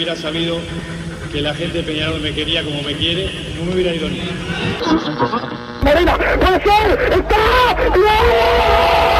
[0.00, 0.58] hubiera sabido
[1.30, 4.22] que la gente de Peñarol me quería como me quiere, no me hubiera ido ni.
[5.82, 6.16] Marina,
[7.12, 7.40] está.
[7.94, 9.19] ¡Gol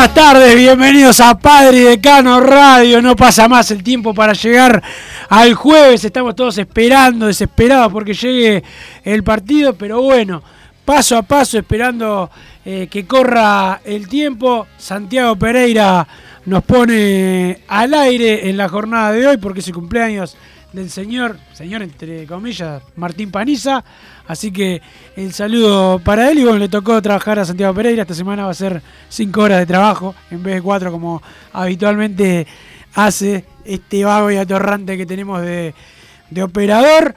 [0.00, 3.02] Buenas tardes, bienvenidos a Padre Decano Radio.
[3.02, 4.82] No pasa más el tiempo para llegar
[5.28, 6.02] al jueves.
[6.02, 8.64] Estamos todos esperando, desesperados porque llegue
[9.04, 10.42] el partido, pero bueno,
[10.86, 12.30] paso a paso, esperando
[12.64, 14.68] eh, que corra el tiempo.
[14.78, 16.08] Santiago Pereira
[16.46, 20.34] nos pone al aire en la jornada de hoy porque es el cumpleaños
[20.72, 23.84] del señor, señor entre comillas, Martín Paniza.
[24.26, 24.80] Así que
[25.16, 28.02] el saludo para él y bueno, le tocó trabajar a Santiago Pereira.
[28.02, 32.46] Esta semana va a ser cinco horas de trabajo en vez de cuatro como habitualmente
[32.94, 35.74] hace este vago y atorrante que tenemos de,
[36.30, 37.14] de operador.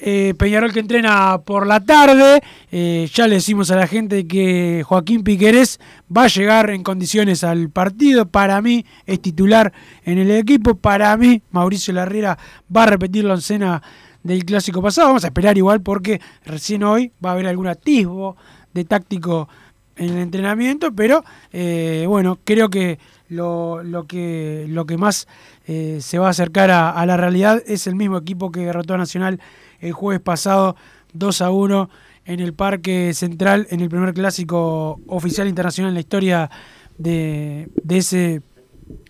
[0.00, 2.40] Eh, Peñarol que entrena por la tarde.
[2.70, 5.80] Eh, ya le decimos a la gente que Joaquín Piquerés
[6.14, 8.26] va a llegar en condiciones al partido.
[8.26, 9.72] Para mí es titular
[10.04, 10.76] en el equipo.
[10.76, 12.38] Para mí Mauricio Larriera
[12.74, 13.82] va a repetir la oncena
[14.22, 15.08] del clásico pasado.
[15.08, 18.36] Vamos a esperar igual porque recién hoy va a haber algún atisbo
[18.72, 19.48] de táctico
[19.96, 23.00] en el entrenamiento, pero eh, bueno, creo que
[23.30, 25.26] lo, que lo que más
[25.66, 29.38] se va a acercar a la realidad es el mismo equipo que derrotó a Nacional
[29.80, 30.76] el jueves pasado
[31.12, 31.90] 2 a 1
[32.24, 36.50] en el Parque Central, en el primer clásico oficial internacional en la historia
[36.98, 38.42] de, ese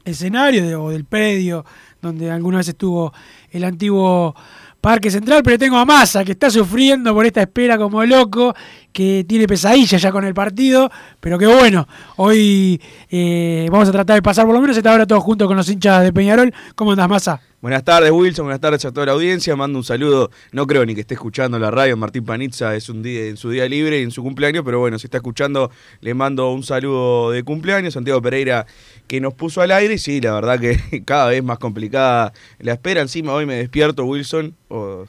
[0.04, 1.64] escenario o del predio
[2.00, 3.12] donde alguna vez estuvo
[3.50, 4.34] el antiguo
[4.80, 8.54] Parque Central, pero tengo a Massa que está sufriendo por esta espera como loco,
[8.92, 10.90] que tiene pesadillas ya con el partido,
[11.20, 12.80] pero que bueno, hoy
[13.10, 15.68] eh, vamos a tratar de pasar por lo menos esta hora todos juntos con los
[15.68, 16.54] hinchas de Peñarol.
[16.74, 17.40] ¿Cómo andas, Massa?
[17.60, 18.44] Buenas tardes, Wilson.
[18.44, 19.56] Buenas tardes a toda la audiencia.
[19.56, 20.30] Mando un saludo.
[20.52, 21.96] No creo ni que esté escuchando la radio.
[21.96, 25.08] Martín Panizza es un día en su día libre en su cumpleaños, pero bueno, si
[25.08, 27.94] está escuchando, le mando un saludo de cumpleaños.
[27.94, 28.64] Santiago Pereira,
[29.08, 29.94] que nos puso al aire.
[29.94, 33.00] Y sí, la verdad que cada vez más complicada la espera.
[33.02, 34.54] Encima hoy me despierto, Wilson.
[34.68, 35.06] o-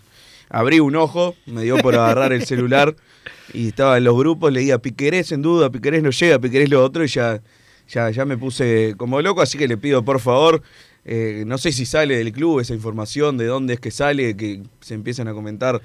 [0.49, 2.95] abrí un ojo, me dio por agarrar el celular
[3.53, 4.51] y estaba en los grupos.
[4.51, 7.39] Leía Piquerés en duda, Piquerés no llega, Piquerés lo otro y ya,
[7.87, 9.41] ya, ya me puse como loco.
[9.43, 10.63] Así que le pido por favor.
[11.05, 14.61] Eh, no sé si sale del club esa información, de dónde es que sale, que
[14.81, 15.81] se empiezan a comentar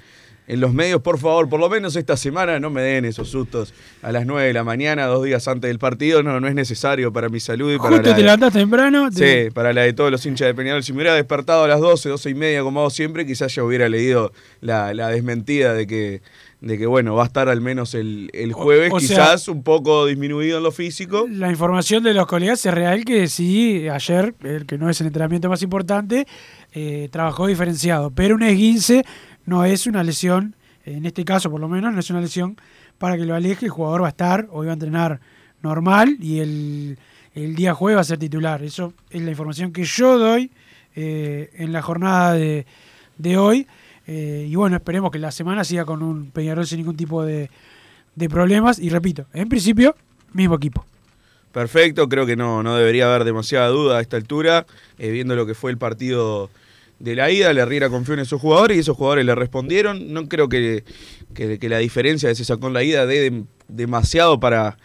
[0.47, 1.01] en los medios.
[1.01, 4.47] Por favor, por lo menos esta semana no me den esos sustos a las 9
[4.47, 6.21] de la mañana, dos días antes del partido.
[6.23, 9.09] No, no es necesario para mi salud y para Justo la te levantaste temprano.
[9.09, 10.83] te- Sí, para la de todos los hinchas de Peñarol.
[10.83, 13.63] Si me hubiera despertado a las 12, 12 y media, como hago siempre, quizás ya
[13.63, 16.21] hubiera leído la, la desmentida de que,
[16.61, 20.05] de que, bueno, va a estar al menos el, el jueves, o quizás un poco
[20.05, 21.27] disminuido en lo físico.
[21.29, 25.07] La información de los colegas es real que sí, ayer, el que no es el
[25.07, 26.25] entrenamiento más importante,
[26.73, 28.11] eh, trabajó diferenciado.
[28.11, 29.03] Pero un esguince
[29.45, 32.57] no es una lesión, en este caso por lo menos, no es una lesión
[32.97, 33.65] para que lo aleje.
[33.65, 35.19] El jugador va a estar, hoy va a entrenar
[35.61, 36.97] normal y el,
[37.33, 38.63] el día jueves va a ser titular.
[38.63, 40.51] Eso es la información que yo doy
[40.95, 42.65] eh, en la jornada de,
[43.17, 43.67] de hoy.
[44.07, 47.49] Eh, y bueno, esperemos que la semana siga con un Peñarol sin ningún tipo de,
[48.15, 48.79] de problemas.
[48.79, 49.95] Y repito, en principio,
[50.33, 50.85] mismo equipo.
[51.51, 54.65] Perfecto, creo que no, no debería haber demasiada duda a esta altura,
[54.97, 56.49] eh, viendo lo que fue el partido
[56.99, 60.13] de la ida, la Riera confió en esos jugadores y esos jugadores le respondieron.
[60.13, 60.83] No creo que,
[61.33, 64.77] que- que la diferencia de se sacó en la ida dé dem- demasiado para,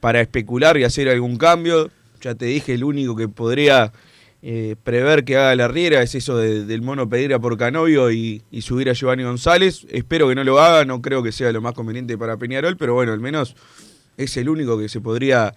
[0.00, 1.90] para especular y hacer algún cambio.
[2.20, 3.92] Ya te dije, el único que podría
[4.46, 8.42] eh, prever que haga la riera, es eso de- del mono Pereira por Canovio y
[8.60, 9.86] subir a Giovanni González.
[9.90, 12.92] Espero que no lo haga, no creo que sea lo más conveniente para Peñarol, pero
[12.92, 13.56] bueno, al menos
[14.18, 15.54] es el único que se podría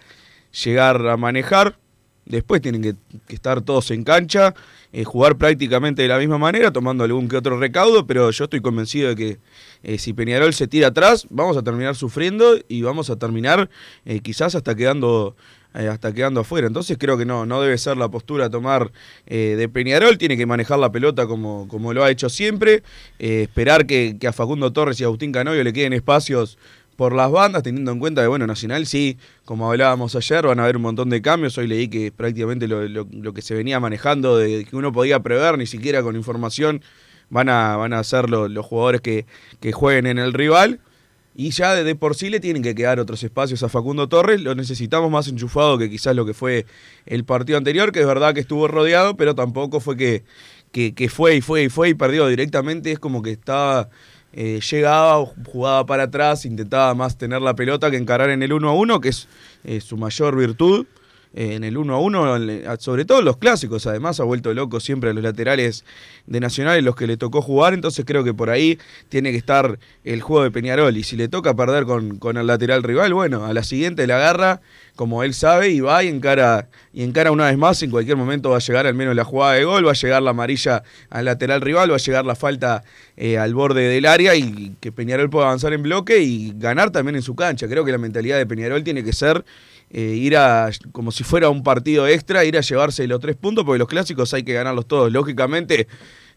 [0.64, 1.78] llegar a manejar.
[2.28, 2.96] Después tienen que,
[3.34, 4.54] estar todos en cancha,
[4.92, 8.60] eh, jugar prácticamente de la misma manera, tomando algún que otro recaudo, pero yo estoy
[8.60, 9.38] convencido de que
[9.84, 13.70] eh, si Peñarol se tira atrás, vamos a terminar sufriendo y vamos a terminar
[14.06, 15.36] eh, quizás hasta quedando
[15.74, 16.66] hasta quedando afuera.
[16.66, 18.92] Entonces creo que no, no debe ser la postura a tomar
[19.28, 22.82] de Peñarol, tiene que manejar la pelota como, como lo ha hecho siempre,
[23.20, 26.58] esperar que, a Facundo Torres y a Agustín Canovio le queden espacios
[26.98, 30.64] por las bandas, teniendo en cuenta que, bueno, Nacional sí, como hablábamos ayer, van a
[30.64, 31.58] haber un montón de cambios.
[31.58, 35.58] Hoy leí que prácticamente lo, lo- que se venía manejando, de que uno podía prever,
[35.58, 36.82] ni siquiera con información,
[37.30, 39.26] van a, van a ser lo- los jugadores que,
[39.62, 40.82] que jueguen en el rival.
[41.40, 44.42] Y ya de, de por sí le tienen que quedar otros espacios a Facundo Torres.
[44.42, 46.66] Lo necesitamos más enchufado que quizás lo que fue
[47.06, 50.24] el partido anterior, que es verdad que estuvo rodeado, pero tampoco fue que,
[50.72, 52.92] que, que fue y fue y fue y perdió directamente.
[52.92, 53.90] Es como que estaba,
[54.34, 58.70] eh, llegaba, jugaba para atrás, intentaba más tener la pelota que encarar en el 1
[58.70, 59.28] a 1, que es
[59.64, 60.86] eh, su mayor virtud.
[61.34, 64.80] Eh, en el 1 a 1, le- sobre todo los clásicos, además ha vuelto loco
[64.80, 65.86] siempre a los laterales
[66.26, 68.80] de Nacional en los que le tocó jugar, entonces creo que por ahí
[69.10, 72.48] tiene que estar el juego de Peñarol y si le toca perder con, con el
[72.48, 74.62] lateral rival, bueno, a la siguiente la agarra
[74.96, 78.50] como él sabe y va y encara, y encara una vez más, en cualquier momento
[78.50, 80.82] va a llegar al menos la jugada de gol, va a llegar la amarilla
[81.12, 82.84] al lateral rival, va a llegar la falta
[83.16, 87.16] eh, al borde del área y que Peñarol pueda avanzar en bloque y ganar también
[87.16, 87.68] en su cancha.
[87.68, 89.46] Creo que la mentalidad de Peñarol tiene que ser
[89.90, 93.64] eh, ir a, como si fuera un partido extra, ir a llevarse los tres puntos,
[93.64, 95.12] porque los clásicos hay que ganarlos todos.
[95.12, 95.88] Lógicamente,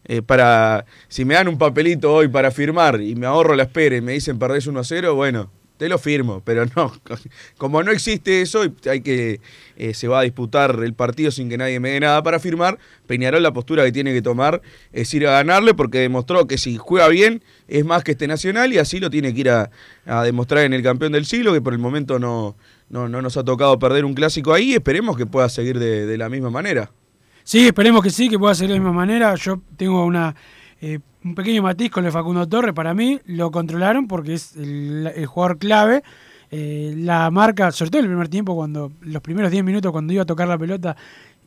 [0.05, 3.95] eh, para si me dan un papelito hoy para firmar y me ahorro la espera
[3.95, 6.93] y me dicen perdés 1 a 0, bueno, te lo firmo, pero no,
[7.57, 9.41] como no existe eso, hay que
[9.77, 12.79] eh, se va a disputar el partido sin que nadie me dé nada para firmar,
[13.05, 14.61] Peñarol la postura que tiene que tomar
[14.91, 18.73] es ir a ganarle porque demostró que si juega bien es más que este Nacional
[18.73, 19.71] y así lo tiene que ir a,
[20.05, 22.55] a demostrar en el campeón del siglo, que por el momento no,
[22.91, 26.29] no, no nos ha tocado perder un clásico ahí, esperemos que pueda seguir de, la
[26.29, 26.91] misma manera.
[27.43, 29.33] Sí, esperemos que sí, que pueda ser de la misma manera.
[29.35, 30.35] Yo tengo una
[30.81, 32.73] eh, un pequeño matiz con el Facundo Torres.
[32.73, 36.03] Para mí lo controlaron porque es el, el jugador clave.
[36.51, 40.11] Eh, la marca, sobre todo en el primer tiempo, cuando los primeros 10 minutos, cuando
[40.11, 40.97] iba a tocar la pelota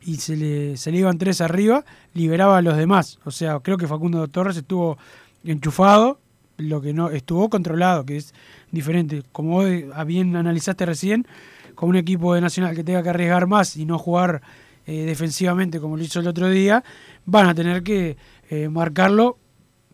[0.01, 3.19] y se le, se le iban tres arriba, liberaba a los demás.
[3.23, 4.97] O sea, creo que Facundo Torres estuvo
[5.43, 6.19] enchufado,
[6.57, 8.33] lo que no estuvo controlado, que es
[8.71, 9.23] diferente.
[9.31, 11.27] Como vos eh, bien analizaste recién,
[11.75, 14.41] con un equipo de Nacional que tenga que arriesgar más y no jugar
[14.85, 16.83] eh, defensivamente como lo hizo el otro día,
[17.25, 18.17] van a tener que
[18.49, 19.37] eh, marcarlo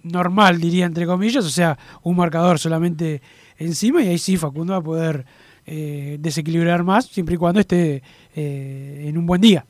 [0.04, 3.22] normal, diría entre comillas, o sea, un marcador solamente
[3.58, 5.26] encima y ahí sí Facundo va a poder
[5.64, 8.02] desequilibrar más siempre y cuando esté
[8.34, 9.64] en un buen día.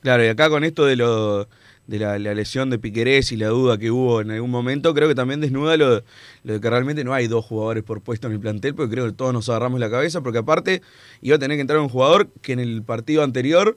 [0.00, 1.48] Claro, y acá con esto de lo
[1.92, 5.14] de la, lesión de Piquerés y la duda que hubo en algún momento, creo que
[5.14, 6.02] también desnuda lo,
[6.42, 9.06] lo de que realmente no hay dos jugadores por puesto en el plantel, porque creo
[9.06, 10.80] que todos nos agarramos la cabeza, porque aparte
[11.20, 13.76] iba a tener que entrar un jugador que en el partido anterior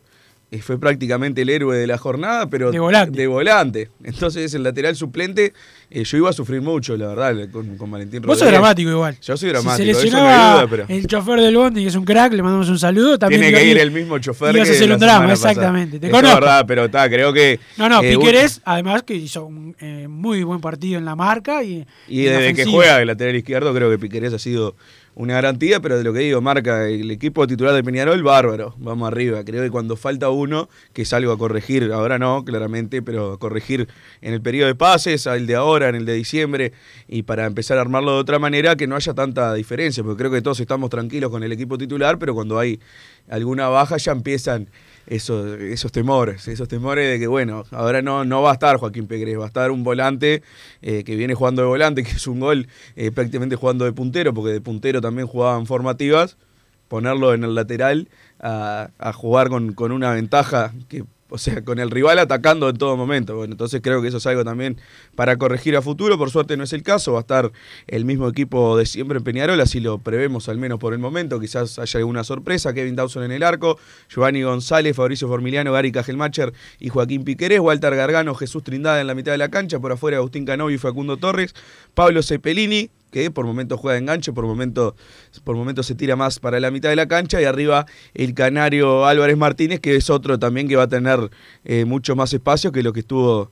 [0.61, 3.19] fue prácticamente el héroe de la jornada, pero De volante.
[3.19, 3.89] de volante.
[4.03, 5.53] Entonces el lateral suplente,
[5.89, 8.61] eh, yo iba a sufrir mucho, la verdad, con, con Valentín Vos sos Rodríguez.
[8.61, 9.17] dramático igual.
[9.21, 10.85] Yo soy Si dramático, se eso no hay lesionaba duda, pero...
[10.87, 13.19] el chofer del Bondi, que es un crack, le mandamos un saludo.
[13.19, 15.99] También Tiene que ir el mismo chofer a que hacer un drama, exactamente.
[15.99, 16.35] Te es conozco.
[16.39, 17.59] verdad, pero está, creo que...
[17.77, 21.63] No, no, eh, Piquerés, además que hizo un eh, muy buen partido en la marca
[21.63, 24.75] y, Y desde que juega el lateral izquierdo, creo que Piquerés ha sido
[25.15, 28.75] una garantía, pero de lo que digo, marca el equipo titular de Peñarol, bárbaro.
[28.77, 29.43] Vamos arriba.
[29.45, 33.39] Creo que cuando falta uno, que es algo a corregir, ahora no, claramente, pero a
[33.39, 33.87] corregir
[34.21, 36.73] en el periodo de pases, el de ahora, en el de diciembre,
[37.07, 40.31] y para empezar a armarlo de otra manera, que no haya tanta diferencia, porque creo
[40.31, 42.79] que todos estamos tranquilos con el equipo titular, pero cuando hay
[43.29, 44.69] alguna baja ya empiezan
[45.07, 49.07] esos, esos temores, esos temores de que, bueno, ahora no, no va a estar Joaquín
[49.07, 50.41] Pérez, va a estar un volante
[50.81, 54.33] eh, que viene jugando de volante, que es un gol eh, prácticamente jugando de puntero,
[54.33, 56.37] porque de puntero también jugaban formativas,
[56.87, 58.09] ponerlo en el lateral
[58.39, 62.77] a, a jugar con, con una ventaja que o sea, con el rival atacando en
[62.77, 63.35] todo momento.
[63.35, 64.77] Bueno, entonces creo que eso es algo también
[65.15, 66.17] para corregir a futuro.
[66.17, 67.51] Por suerte no es el caso, va a estar
[67.87, 71.39] el mismo equipo de siempre en Peñarol, así lo prevemos al menos por el momento.
[71.39, 72.73] Quizás haya alguna sorpresa.
[72.73, 73.79] Kevin Dawson en el arco,
[74.09, 79.15] Giovanni González, Fabricio Formiliano, Gary Cajelmacher y Joaquín Piquerés, Walter Gargano, Jesús Trindada en la
[79.15, 81.55] mitad de la cancha, por afuera Agustín Canovio y Facundo Torres,
[81.93, 84.93] Pablo Cepelini, que por momentos juega de enganche, por momentos
[85.45, 89.05] por momento se tira más para la mitad de la cancha, y arriba el canario
[89.05, 91.29] Álvarez Martínez, que es otro también que va a tener
[91.63, 93.51] eh, mucho más espacio que lo que estuvo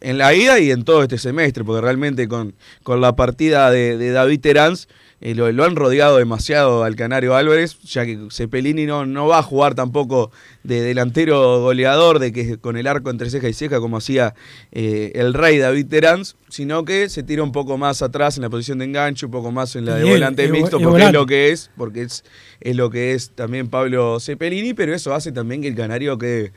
[0.00, 3.96] en la ida y en todo este semestre, porque realmente con, con la partida de,
[3.96, 4.88] de David Teráns
[5.22, 9.38] eh, lo, lo han rodeado demasiado al Canario Álvarez, ya que Cepelini no, no va
[9.38, 10.30] a jugar tampoco
[10.62, 14.34] de delantero goleador, de que con el arco entre ceja y ceja, como hacía
[14.72, 18.50] eh, el rey David Teráns, sino que se tira un poco más atrás en la
[18.50, 21.24] posición de enganche, un poco más en la de Y volante mixto, porque es lo
[21.24, 22.24] que es, porque es,
[22.60, 26.52] es lo que es también Pablo Cepelini, pero eso hace también que el Canario quede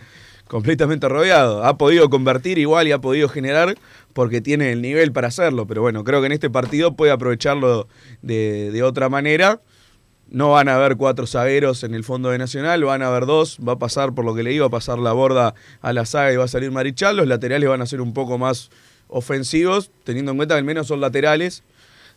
[0.49, 1.63] completamente rodeado.
[1.63, 3.77] Ha podido convertir igual y ha podido generar
[4.13, 5.67] porque tiene el nivel para hacerlo.
[5.67, 7.87] Pero bueno, creo que en este partido puede aprovecharlo
[8.23, 9.61] de, otra manera.
[10.27, 13.59] No van a haber cuatro zagueros en el fondo de Nacional, van a haber dos.
[13.65, 16.33] Va a pasar, por lo que leí, va a pasar la borda a la saga
[16.33, 17.15] y va a salir Marichal.
[17.15, 18.71] Los laterales van a ser un poco más
[19.07, 21.63] ofensivos, teniendo en cuenta que al menos son laterales.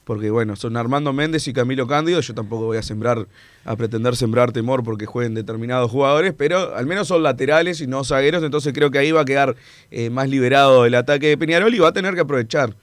[0.05, 2.21] Porque bueno, son Armando Méndez y Camilo Cándido.
[2.21, 3.29] Yo tampoco voy a sembrar,
[3.65, 8.03] a pretender sembrar temor porque jueguen determinados jugadores, pero al menos son laterales y no
[8.03, 8.43] zagueros.
[8.43, 9.55] Entonces creo que ahí va a quedar
[9.93, 12.75] eh, más liberado el ataque de Peñarol y va a tener que aprovechar.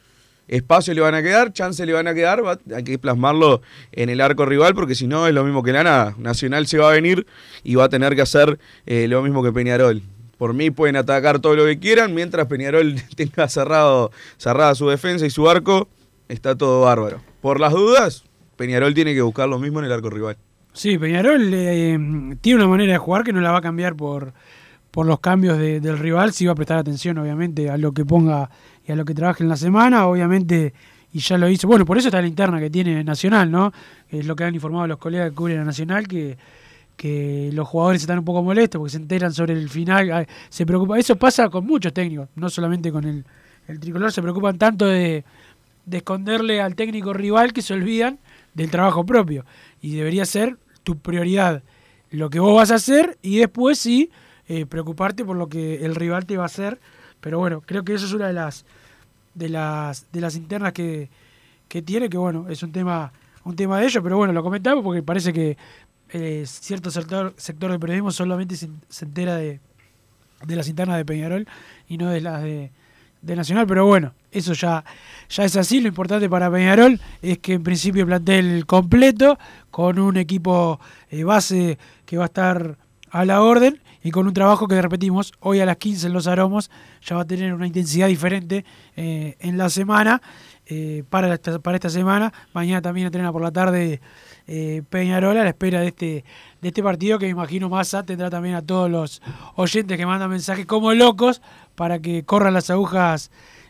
[0.48, 3.62] Espacio le van a quedar, chance le van a quedar, va- hay que plasmarlo
[3.92, 6.16] en el arco rival porque si no es lo mismo que la nada.
[6.18, 7.28] Nacional se va a venir
[7.64, 10.02] y va a tener que hacer eh, lo mismo que Peñarol.
[10.38, 15.26] Por mí pueden atacar todo lo que quieran, mientras Peñarol tenga cerrado, cerrada su defensa
[15.26, 15.90] y su arco,
[16.30, 17.20] está todo bárbaro.
[17.42, 18.24] Por las dudas,
[18.56, 20.38] Peñarol tiene que buscar lo mismo en el arco rival.
[20.72, 24.34] Sí, Peñarol eh, tiene una manera de jugar que no la va a cambiar por,
[24.92, 26.32] por los cambios de- del rival.
[26.32, 28.50] Sí va a prestar atención, obviamente, a lo que ponga
[28.88, 30.74] y a lo que trabaje en la semana, obviamente,
[31.12, 31.68] y ya lo hizo.
[31.68, 33.74] Bueno, por eso está la interna que tiene Nacional, ¿no?
[34.10, 36.38] Es lo que han informado los colegas que cubren a Nacional, que,
[36.96, 40.28] que los jugadores están un poco molestos porque se enteran sobre el final.
[40.50, 41.00] Se preocupa.
[41.00, 43.26] Eso pasa con muchos técnicos, no solamente con el,
[43.68, 45.24] el tricolor, se preocupan tanto de,
[45.90, 48.20] de esconderle al técnico rival que se olvidan
[48.54, 49.46] del trabajo propio.
[49.82, 51.64] Y debería ser tu prioridad
[52.12, 54.10] lo que vos vas a hacer y después sí
[54.48, 56.80] eh, preocuparte por lo que el rival te va a hacer.
[57.22, 58.66] Pero bueno, creo que eso es una de las
[59.36, 61.10] de las de las internas que,
[61.68, 63.12] que tiene, que bueno, es un tema
[63.44, 65.58] un tema de ellos, pero bueno, lo comentamos porque parece que
[66.12, 69.60] eh, cierto sector, sector del periodismo solamente se, se entera de,
[70.46, 71.48] de las internas de Peñarol
[71.88, 72.72] y no de las de,
[73.22, 74.84] de Nacional, pero bueno, eso ya,
[75.30, 75.82] ya es así.
[75.82, 79.38] Lo importante para Peñarol es que en principio plantel completo,
[79.72, 82.78] con un equipo eh, base que va a estar
[83.12, 86.28] a la orden y con un trabajo que repetimos, hoy a las 15 en Los
[86.28, 86.70] Aromos
[87.02, 90.22] ya va a tener una intensidad diferente eh, en la semana.
[90.68, 94.00] eh, para, esta, para esta semana, mañana también entrena por la tarde
[94.90, 96.24] Peñarol a la espera de este,
[96.60, 99.22] de este partido que me imagino Massa tendrá también a todos los
[99.56, 101.40] oyentes que mandan mensajes como locos
[101.76, 103.30] para que corran las agujas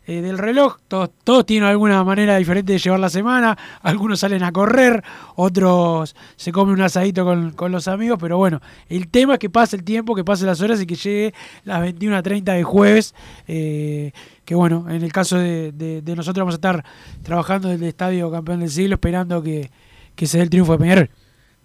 [0.10, 0.78] eh, del reloj.
[0.88, 3.58] Todos, todos tienen alguna manera diferente de llevar la semana.
[3.82, 5.04] Algunos salen a correr,
[5.36, 8.18] otros se comen un asadito con, con los amigos.
[8.20, 10.96] Pero bueno, el tema es que pase el tiempo, que pase las horas y que
[10.96, 13.14] llegue las 21.30 de jueves.
[13.48, 14.12] eh,
[14.46, 16.84] que bueno, en el caso de, de- nosotros vamos a estar
[17.22, 19.70] trabajando desde el Estadio Campeón del Siglo esperando que,
[20.16, 21.10] que se dé el triunfo de Peñarol.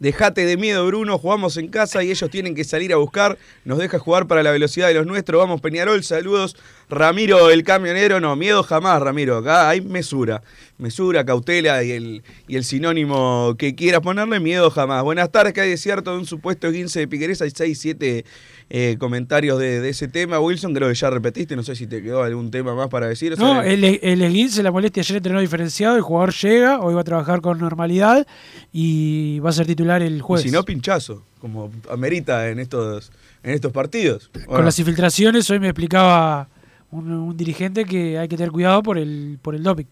[0.01, 1.19] Dejate de miedo, Bruno.
[1.19, 3.39] Jugamos en casa y ellos tienen que salir a buscar.
[3.65, 5.41] Nos deja jugar para la velocidad de los nuestros.
[5.41, 6.03] Vamos, Peñarol.
[6.03, 6.57] Saludos.
[6.91, 8.21] Ramiro, el camionero.
[8.21, 9.39] No, miedo jamás, Ramiro.
[9.39, 10.43] Acá hay mesura.
[10.79, 14.41] Mesura, cautela y el, y el sinónimo que quieras ponerle.
[14.41, 15.05] Miedo jamás.
[15.05, 15.53] Buenas tardes.
[15.53, 17.41] ¿Qué hay de cierto de un supuesto 15 de Piquerés?
[17.41, 18.25] Hay 6, 7
[18.71, 20.41] eh, comentarios de, de ese tema.
[20.41, 21.57] Wilson, creo que ya repetiste.
[21.57, 23.39] No sé si te quedó algún tema más para decir.
[23.39, 27.05] No, el, el esguince, la molestia ayer entrenó diferenciado, el jugador llega, hoy va a
[27.05, 28.27] trabajar con normalidad
[28.73, 30.45] y va a ser titular el y jueves.
[30.45, 31.23] si no, pinchazo.
[31.41, 34.31] Como amerita en estos, en estos partidos.
[34.47, 36.49] ¿o con las infiltraciones, hoy me explicaba
[36.91, 39.85] un, un dirigente que hay que tener cuidado por el, por el doping.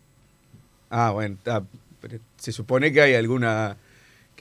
[0.90, 1.36] Ah, bueno,
[2.36, 3.76] se supone que hay alguna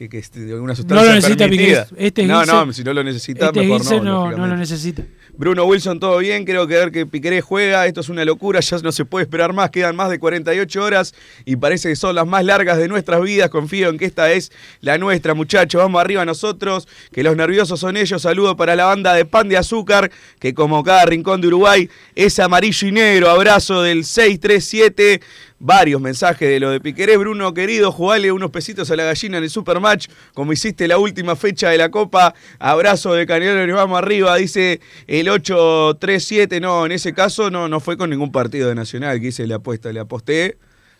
[0.02, 1.88] que, que este, alguna No lo necesita permitida.
[1.96, 5.04] Este no, no, si no lo necesita, Este mejor no, no, no lo necesita.
[5.38, 8.80] Bruno Wilson, todo bien, creo que ver que Piqueré juega, esto es una locura, ya
[8.80, 11.14] no se puede esperar más, quedan más de 48 horas
[11.46, 14.52] y parece que son las más largas de nuestras vidas, confío en que esta es
[14.82, 19.14] la nuestra, muchachos, vamos arriba nosotros, que los nerviosos son ellos, saludo para la banda
[19.14, 23.82] de Pan de Azúcar, que como cada rincón de Uruguay es amarillo y negro, abrazo
[23.82, 25.22] del 637,
[25.62, 29.44] varios mensajes de lo de Piquerés, Bruno querido, jugale unos pesitos a la gallina en
[29.44, 34.36] el Supermatch, como hiciste la última fecha de la Copa, abrazo de Canelo, vamos arriba,
[34.38, 39.22] dice el 837, no, en ese caso no, no fue con ningún partido de Nacional
[39.22, 40.58] que hice la apuesta, le aposté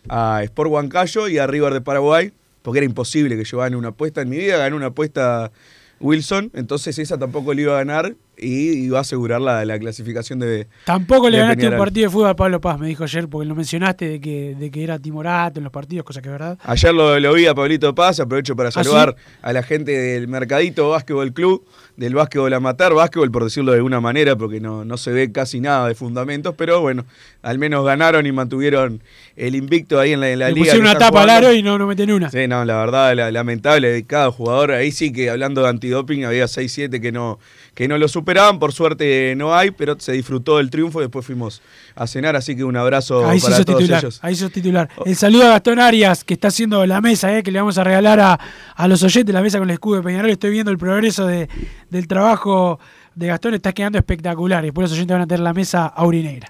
[0.08, 3.88] a Sport Huancayo y a River de Paraguay, porque era imposible que yo gane una
[3.88, 5.50] apuesta en mi vida, gané una apuesta
[5.98, 10.38] Wilson, entonces esa tampoco le iba a ganar y, va a asegurar la, la clasificación
[10.38, 10.66] de.
[10.84, 13.46] Tampoco le de ganaste un partido de fútbol a Pablo Paz, me dijo ayer, porque
[13.46, 16.58] lo mencionaste de que, de que era timorato en los partidos, cosa que es verdad.
[16.64, 18.78] Ayer lo, lo vi a Pablito Paz, aprovecho para ¿Ah, sí?
[18.82, 21.64] saludar a la gente del Mercadito Básquetbol Club,
[21.96, 25.60] del Básquetbol Amatar, Básquetbol por decirlo de alguna manera, porque no, no se ve casi
[25.60, 27.04] nada de fundamentos, pero bueno,
[27.42, 29.02] al menos ganaron y mantuvieron
[29.36, 30.64] el invicto ahí en la, en la Le liga.
[30.66, 32.30] pusieron una tapa al aro y no, no meten una.
[32.30, 34.72] Sí, no, la verdad, la- lamentable de cada jugador.
[34.72, 37.38] Ahí sí que hablando de antidoping, había 6-7 que no,
[37.74, 38.58] que no lo superaban.
[38.58, 41.00] Por suerte no hay, pero se disfrutó del triunfo.
[41.00, 41.60] Después fuimos
[41.94, 44.00] a cenar, así que un abrazo Ahí para todos titular.
[44.02, 44.18] ellos.
[44.22, 44.88] Ahí hizo titular.
[45.04, 47.84] El saludo a Gastón Arias, que está haciendo la mesa, eh, que le vamos a
[47.84, 48.40] regalar a,
[48.74, 50.30] a los oyentes, la mesa con el escudo de Peñarol.
[50.30, 51.48] Estoy viendo el progreso de-
[51.90, 52.78] del trabajo
[53.14, 54.62] de Gastón, está quedando espectacular.
[54.64, 56.48] Y después los oyentes van a tener la mesa aurinegra.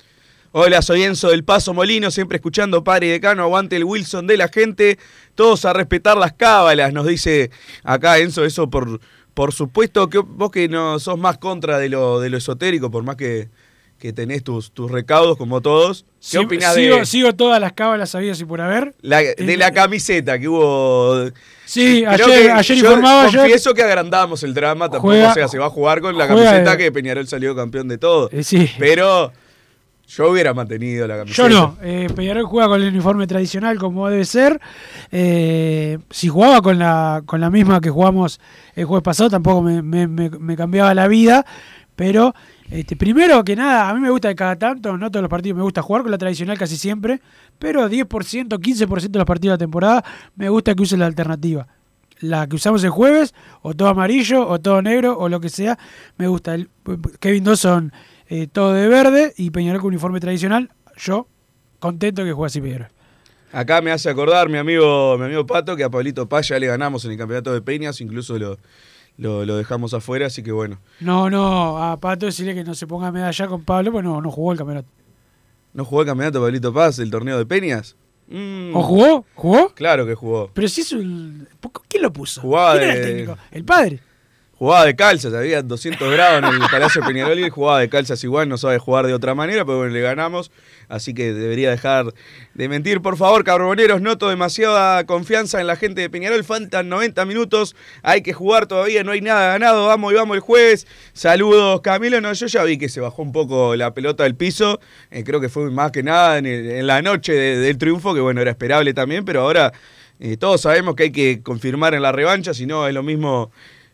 [0.54, 4.36] Hola, soy Enzo del Paso Molino, siempre escuchando Padre y Decano, aguante el Wilson de
[4.36, 4.98] la gente,
[5.34, 7.50] todos a respetar las cábalas, nos dice
[7.82, 9.00] acá Enzo, eso por,
[9.34, 13.02] por supuesto, que vos que no sos más contra de lo, de lo esotérico, por
[13.02, 13.48] más que,
[13.98, 16.04] que tenés tus, tus recaudos como todos.
[16.20, 18.94] ¿Qué Sigo- opinás sigo, de, sigo todas las cábalas sabidas y por haber.
[19.00, 21.30] la, de la camiseta que hubo?
[21.64, 23.38] Sí, Creo ayer, ayer yo informaba yo.
[23.40, 26.28] Confieso que agrandamos el drama, tampoco Juega- o sea, se va a jugar con la
[26.28, 28.28] camiseta que Peñarol salió campeón de todo.
[28.32, 28.70] Eh, sí.
[28.78, 29.32] Pero
[30.06, 31.48] yo hubiera mantenido la camiseta.
[31.48, 34.60] Yo no, eh, Peñarol juega con el uniforme tradicional como debe ser.
[35.10, 38.40] Eh, si jugaba con la, con la misma que jugamos
[38.74, 41.46] el jueves pasado, tampoco me, cambiaba la vida.
[41.96, 42.34] Pero
[42.70, 45.56] este, primero que nada, a mí me gusta de cada tanto, no todos los partidos
[45.56, 47.20] me gusta jugar con la tradicional casi siempre,
[47.58, 50.04] pero 10%, 15% de los partidos de la temporada
[50.36, 51.68] me gusta que use la alternativa.
[52.20, 55.78] La que usamos el jueves, o todo amarillo, o todo negro, o lo que sea,
[56.18, 56.56] me gusta.
[57.18, 57.92] Kevin Dawson,
[58.32, 60.70] eh, todo de verde, y Peñarol con uniforme tradicional.
[60.96, 61.28] Yo,
[61.78, 62.88] contento que juegue así Peñarol.
[63.52, 66.66] Acá me hace acordar mi amigo, mi amigo Pato que a Pablito Paz ya le
[66.66, 68.56] ganamos en el campeonato de Peñas, incluso lo,
[69.18, 70.78] lo, lo dejamos afuera, así que bueno.
[71.00, 74.30] No, no, a Pato decirle que no se ponga medalla con Pablo, pues no, no
[74.30, 74.88] jugó el campeonato.
[75.74, 77.96] ¿No jugó el campeonato Pablito Paz, el torneo de Peñas?
[78.28, 79.26] Mm, ¿O jugó?
[79.34, 79.74] ¿Jugó?
[79.74, 80.50] Claro que jugó.
[80.54, 81.46] Pero si es un...
[81.86, 82.40] ¿Quién lo puso?
[82.40, 83.38] Jugaba ¿Quién era el técnico?
[83.50, 84.00] ¿El padre?
[84.62, 88.22] Jugaba de calzas, había 200 grados en el Palacio Peñarol y él jugaba de calzas
[88.22, 90.52] igual, no sabe jugar de otra manera, pero bueno, le ganamos,
[90.88, 92.14] así que debería dejar
[92.54, 93.00] de mentir.
[93.02, 98.22] Por favor, cabroneros, noto demasiada confianza en la gente de Peñarol, faltan 90 minutos, hay
[98.22, 100.86] que jugar todavía, no hay nada ganado, vamos y vamos el jueves.
[101.12, 104.78] Saludos, Camilo, no, yo ya vi que se bajó un poco la pelota del piso,
[105.10, 108.40] eh, creo que fue más que nada en, la noche de- del triunfo, que bueno,
[108.40, 109.72] era esperable también, pero ahora
[110.20, 113.50] eh, todos sabemos que hay que confirmar en la revancha, si no es lo mismo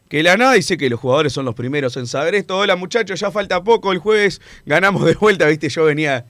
[0.08, 2.56] que la nada sé que los jugadores son los primeros en saber esto.
[2.56, 6.26] Hola muchachos, ya falta poco, el jueves ganamos de vuelta, viste, yo venía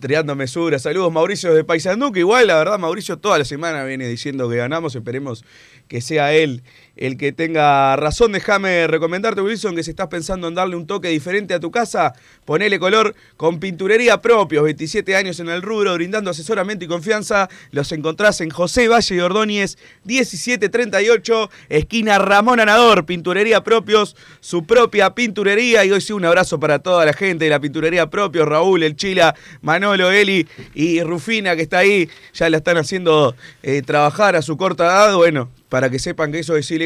[0.00, 0.78] triando mesura.
[0.78, 4.56] Saludos Mauricio de Paysandú, que igual la verdad Mauricio toda la semana viene diciendo que
[4.56, 5.44] ganamos, esperemos
[5.88, 6.62] que sea él
[6.96, 8.32] el que tenga razón.
[8.32, 12.14] Déjame recomendarte, Wilson, que si estás pensando en darle un toque diferente a tu casa,
[12.44, 17.48] ponele color con pinturería propios, 27 años en el rubro, brindando asesoramiento y confianza.
[17.70, 25.14] Los encontrás en José Valle de Ordóñez, 1738, esquina Ramón Anador, pinturería propios, su propia
[25.14, 25.84] pinturería.
[25.84, 28.96] Y hoy sí, un abrazo para toda la gente de la pinturería propios, Raúl, El
[28.96, 34.42] Chila, Manolo, Eli y Rufina, que está ahí, ya la están haciendo eh, trabajar a
[34.42, 35.16] su corta edad.
[35.16, 36.83] Bueno, para que sepan que eso es ilegal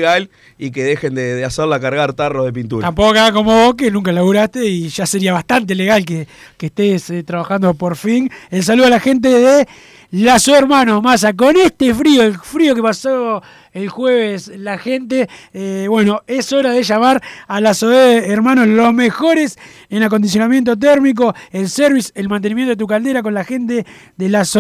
[0.59, 2.87] y que dejen de, hacerla cargar tarros de pintura.
[2.87, 7.11] Tampoco haga como vos, que nunca laburaste y ya sería bastante legal que, que estés
[7.11, 8.31] eh, trabajando por fin.
[8.51, 9.69] El saludo a la gente de
[10.11, 11.35] Lazo Hermanos Massa.
[11.35, 13.43] Con este frío, el frío que pasó
[13.79, 19.57] el jueves la gente, eh, bueno, es hora de llamar a Lazo Hermanos, los mejores
[19.89, 23.87] en acondicionamiento térmico, el service, el mantenimiento de tu caldera con la gente
[24.17, 24.59] de Lazo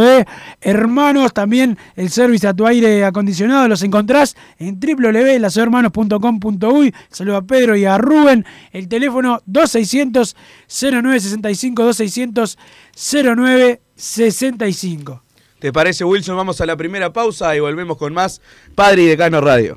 [0.60, 6.94] Hermanos, también el service a tu aire acondicionado, los encontrás en www.lazohermanos.com.uy.
[7.10, 8.46] Saludo a Pedro y a Rubén.
[8.72, 10.34] El teléfono 2600
[10.68, 12.58] 0965 2600
[12.96, 15.27] 0965.
[15.58, 16.36] ¿Te parece, Wilson?
[16.36, 18.40] Vamos a la primera pausa y volvemos con más
[18.76, 19.76] Padre y Decano Radio.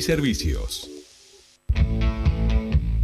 [0.01, 0.89] servicios.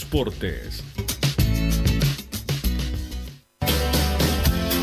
[0.00, 1.09] Transportes.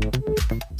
[0.00, 0.31] thank you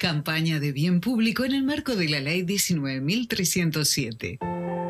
[0.00, 4.38] Campaña de bien público en el marco de la Ley 19.307.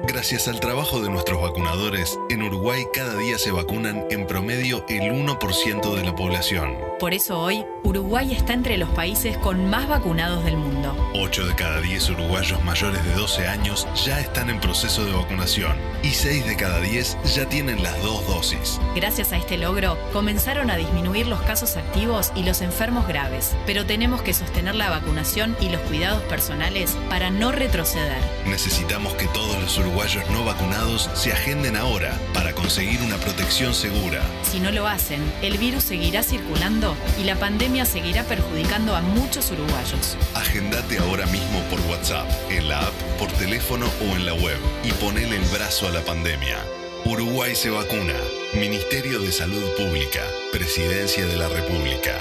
[0.06, 5.10] Gracias al trabajo de nuestros vacunadores, en Uruguay cada día se vacunan en promedio el
[5.10, 6.76] 1% de la población.
[7.00, 11.09] Por eso hoy, Uruguay está entre los países con más vacunados del mundo.
[11.12, 15.76] 8 de cada 10 uruguayos mayores de 12 años ya están en proceso de vacunación
[16.02, 18.80] y 6 de cada 10 ya tienen las dos dosis.
[18.94, 23.86] Gracias a este logro, comenzaron a disminuir los casos activos y los enfermos graves, pero
[23.86, 28.20] tenemos que sostener la vacunación y los cuidados personales para no retroceder.
[28.46, 34.22] Necesitamos que todos los uruguayos no vacunados se agenden ahora para conseguir una protección segura.
[34.44, 39.50] Si no lo hacen, el virus seguirá circulando y la pandemia seguirá perjudicando a muchos
[39.50, 40.16] uruguayos.
[40.34, 44.92] Agendate ahora mismo por WhatsApp, en la app, por teléfono o en la web y
[44.92, 46.58] ponele el brazo a la pandemia.
[47.04, 48.14] Uruguay se vacuna.
[48.54, 50.22] Ministerio de Salud Pública.
[50.52, 52.20] Presidencia de la República.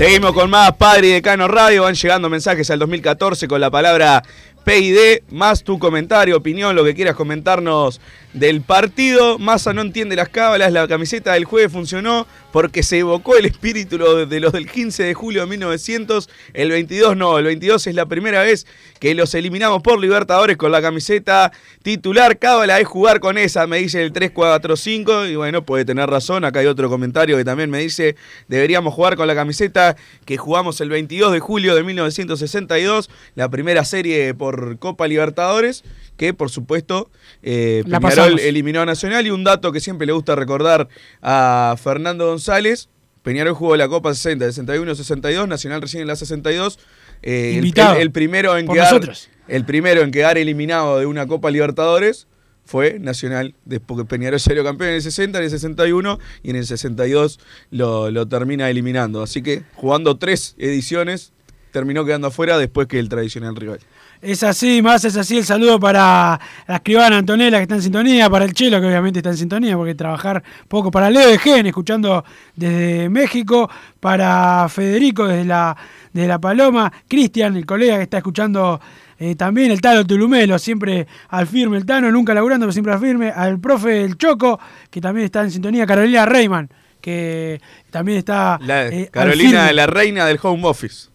[0.00, 1.82] Seguimos con más Padre y Decano Radio.
[1.82, 4.22] Van llegando mensajes al 2014 con la palabra
[4.64, 8.00] PID, más tu comentario, opinión, lo que quieras comentarnos
[8.32, 9.38] del partido.
[9.38, 13.98] Massa no entiende las cábalas, la camiseta del jueves funcionó porque se evocó el espíritu
[14.26, 16.30] de los del 15 de julio de 1900.
[16.54, 18.66] El 22 no, el 22 es la primera vez
[19.00, 21.50] que los eliminamos por Libertadores con la camiseta
[21.82, 22.38] titular.
[22.38, 25.26] Cábala es jugar con esa, me dice el 345.
[25.26, 26.44] Y bueno, puede tener razón.
[26.44, 28.14] Acá hay otro comentario que también me dice:
[28.46, 33.84] deberíamos jugar con la camiseta que jugamos el 22 de julio de 1962, la primera
[33.84, 35.82] serie por Copa Libertadores.
[36.18, 37.10] Que por supuesto
[37.42, 39.26] eh, Peñarol eliminó a Nacional.
[39.26, 40.88] Y un dato que siempre le gusta recordar
[41.22, 42.90] a Fernando González.
[43.22, 46.78] Peñarol jugó la Copa 60, 61, 62, Nacional recién en la 62.
[47.22, 49.28] Eh, el- Invitado el, el primero en quedar, nosotros.
[49.48, 52.26] el primero en quedar eliminado de una Copa Libertadores
[52.64, 56.56] fue Nacional, después que Peñarol salió campeón en el 60, en el 61 y en
[56.56, 59.22] el 62 lo, lo termina eliminando.
[59.22, 61.32] Así que jugando tres ediciones
[61.72, 63.80] terminó quedando afuera después que el tradicional rival.
[64.22, 65.38] Es así, más es así.
[65.38, 69.20] El saludo para la escribana Antonella que está en sintonía, para el Chelo que obviamente
[69.20, 72.22] está en sintonía porque trabajar poco, para Leo de Gen escuchando
[72.54, 75.74] desde México, para Federico desde la,
[76.12, 78.78] desde la Paloma, Cristian, el colega que está escuchando
[79.18, 83.00] eh, también, el Tano Tulumelo, siempre al firme, el Tano nunca laburando, pero siempre al
[83.00, 86.68] firme, al profe El Choco que también está en sintonía, Carolina Reyman
[87.00, 87.58] que
[87.90, 91.08] también está La- eh, Carolina, la reina del home office.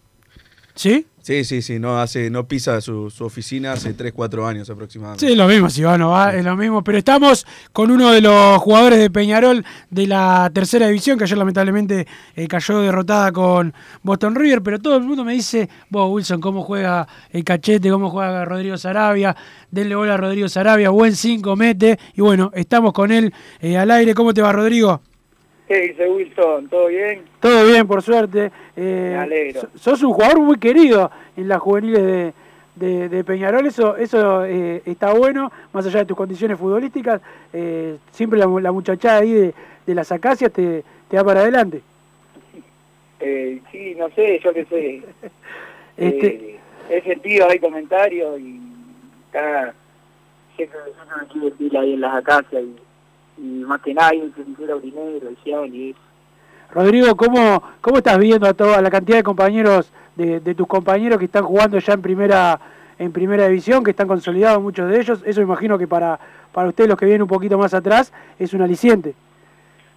[0.74, 1.06] ¿Sí?
[1.26, 5.26] Sí, sí, sí, no, hace, no pisa su, oficina hace 3, 4 años aproximadamente.
[5.26, 6.84] Sí, lo mismo, Silvano, va, es lo mismo.
[6.84, 11.36] Pero estamos con uno de los jugadores de Peñarol de la tercera división, que ayer
[11.36, 14.62] lamentablemente eh, cayó derrotada con Boston River.
[14.62, 18.78] Pero todo el mundo me dice, vos, Wilson, cómo juega el cachete, cómo juega Rodrigo
[18.78, 19.34] Sarabia.
[19.68, 21.98] Denle bola a Rodrigo Sarabia, buen 5 mete.
[22.14, 24.14] Y bueno, estamos con él eh, al aire.
[24.14, 25.02] ¿Cómo te va, Rodrigo?
[25.68, 26.68] ¿Qué dice Wilson?
[26.68, 27.22] ¿Todo bien?
[27.40, 28.52] Todo bien, por suerte.
[28.76, 29.60] Eh, Me alegro.
[29.62, 32.32] so- Sos un jugador muy querido en las juveniles de,
[32.76, 37.20] de- de Peñarol, eso, eso eh, está bueno, más allá de tus condiciones futbolísticas,
[37.52, 39.54] eh, siempre la, la muchachada ahí de,
[39.86, 41.80] de las acacias te, te da para adelante.
[43.20, 45.02] Eh, sí, no sé, yo qué sé.
[45.96, 48.60] Este- he sentido, hay comentarios y
[49.26, 49.72] está
[50.54, 52.76] siempre siempre me quiero decir ahí en las acacias y,
[53.38, 56.00] y primero, el Cian y eso.
[56.72, 61.18] Rodrigo, ¿cómo, ¿cómo estás viendo a toda la cantidad de compañeros, de, de tus compañeros
[61.18, 62.60] que están jugando ya en primera
[62.98, 65.22] en primera división, que están consolidados muchos de ellos?
[65.24, 66.18] Eso imagino que para,
[66.52, 69.14] para ustedes los que vienen un poquito más atrás es un aliciente.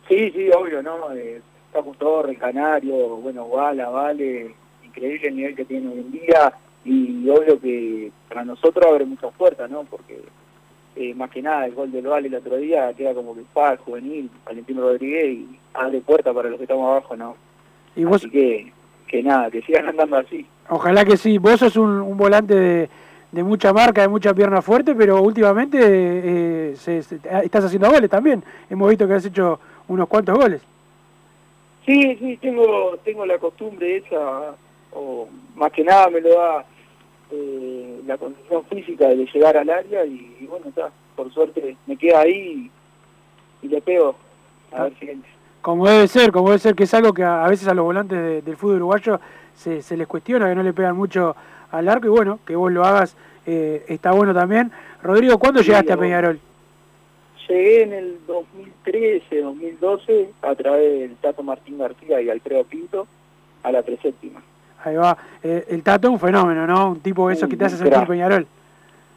[0.07, 1.11] Sí, sí, obvio, ¿no?
[1.13, 6.53] Eh, Paco Torres, Canario, bueno, Guala, Vale, increíble el nivel que tiene hoy en día
[6.83, 9.83] y obvio que para nosotros abre muchas puertas, ¿no?
[9.83, 10.19] Porque
[10.99, 13.77] eh, más que nada el gol del Vale el otro día queda como que para
[13.77, 17.35] juvenil, Valentino Rodríguez y abre puertas para los que estamos abajo, ¿no?
[17.95, 18.71] Y vos, Así que,
[19.07, 20.45] que nada, que sigan andando así.
[20.69, 21.37] Ojalá que sí.
[21.37, 22.89] Vos sos un, un volante de,
[23.31, 28.09] de mucha marca, de mucha pierna fuerte, pero últimamente eh, se- se- estás haciendo goles
[28.09, 28.43] también.
[28.69, 30.61] Hemos visto que has hecho unos cuantos goles.
[31.85, 34.53] Sí, sí, tengo, tengo la costumbre esa,
[34.91, 36.65] o más que nada me lo da
[37.31, 41.95] eh, la condición física de llegar al área y, y bueno, está, por suerte me
[41.97, 42.71] queda ahí
[43.61, 44.15] y, y le pego
[44.71, 45.09] a ver si.
[45.61, 47.83] Como debe ser, como debe ser, que es algo que a, a veces a los
[47.85, 49.19] volantes de- del fútbol uruguayo
[49.53, 51.35] se, se les cuestiona, que no le pegan mucho
[51.71, 53.15] al arco y bueno, que vos lo hagas
[53.45, 54.71] eh, está bueno también.
[55.03, 56.39] Rodrigo, ¿cuándo Sí, llegaste a Peñarol?
[57.47, 63.07] Llegué en el 2013, 2012 a través del Tato Martín García y Alfredo Pinto
[63.63, 64.41] a la preséptima.
[64.83, 65.17] Ahí va.
[65.43, 66.91] Eh, el Tato un fenómeno, ¿no?
[66.91, 68.07] Un tipo de esos que te hace sentir crack.
[68.07, 68.47] Peñarol.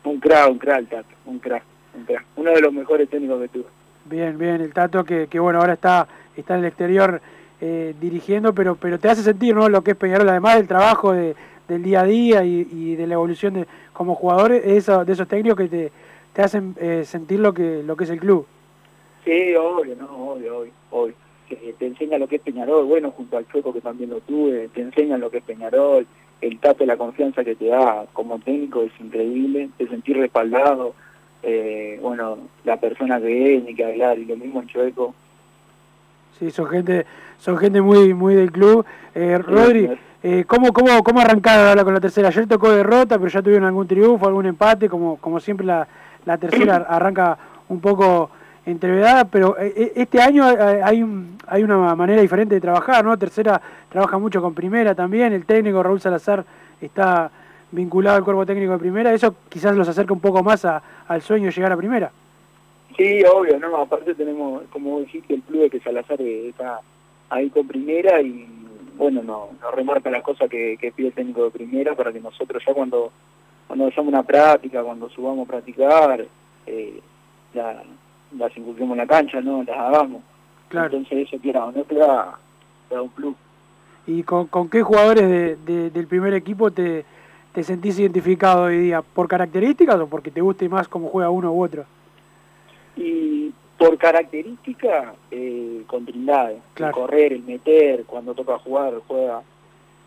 [0.05, 1.63] Un crack, un crack el Tato, un crack,
[1.97, 2.25] un crack.
[2.37, 3.67] Uno de los mejores técnicos que tuve.
[4.05, 7.21] Bien, bien, el Tato que, que bueno, ahora está, está en el exterior
[7.61, 9.69] eh, dirigiendo, pero, pero te hace sentir, ¿no?
[9.69, 11.37] Lo que es Peñarol, además del trabajo de,
[11.69, 15.13] del día a día y, y de la evolución de, como jugador, es eso, de
[15.13, 15.93] esos técnicos que te,
[16.33, 18.47] te hacen eh, sentir lo que, lo que es el club.
[19.25, 21.15] Sí, obvio, no, obvio, obvio, obvio.
[21.57, 24.69] Te, te enseña lo que es Peñarol, bueno, junto al Chueco que también lo tuve,
[24.75, 26.07] te enseñan lo que es Peñarol,
[26.41, 30.95] el tato, la confianza que te da como técnico es increíble, te sentís respaldado,
[31.43, 35.15] eh, bueno, la persona que es, ni que hablar, y lo mismo el Chueco.
[36.39, 37.07] Sí, son gente,
[37.39, 38.85] son gente muy, muy del club.
[39.15, 39.89] Eh, Rodri,
[40.23, 42.29] eh, ¿cómo, cómo, ¿cómo arrancaron ahora con la tercera?
[42.29, 45.87] Ayer tocó derrota, pero ya tuvieron algún triunfo, algún empate, como, como siempre la,
[46.25, 47.39] la tercera arranca
[47.69, 48.31] un poco
[48.65, 51.05] entrevedada, pero eh, eh, este año eh, hay,
[51.47, 53.17] hay una manera diferente de trabajar, ¿no?
[53.19, 56.45] Tercera trabaja mucho con primera también, el técnico Raúl Salazar
[56.81, 57.31] está
[57.73, 61.23] vinculado al cuerpo técnico de primera, eso quizás los acerca un poco más a- al
[61.23, 62.11] sueño de llegar a primera.
[62.97, 66.81] Sí, obvio, no, aparte tenemos, como dijiste, el club de que Salazar está
[67.31, 68.47] ahí con primera y
[68.99, 72.21] bueno, no, nos remarca las cosas que, que pide el técnico de primera para que
[72.21, 73.11] nosotros ya cuando,
[73.67, 76.27] cuando hagamos una práctica, cuando subamos a practicar,
[76.67, 77.01] eh,
[77.55, 77.83] la-
[78.37, 79.63] las inculquemos en la cancha, ¿no?
[79.65, 80.23] Las hagamos.
[80.69, 80.97] Claro.
[80.97, 82.39] Entonces eso quiera o no te da,
[82.89, 83.35] te da un plus.
[84.07, 87.05] ¿Y con, con qué jugadores de- de- del primer equipo te,
[87.53, 89.03] te sentís identificado hoy día?
[89.03, 91.85] ¿Por características o porque te guste más cómo juega uno u otro?
[92.97, 96.91] Y por característica, eh, con Trindade, Claro.
[96.97, 99.43] el correr, el meter, cuando toca jugar, juega.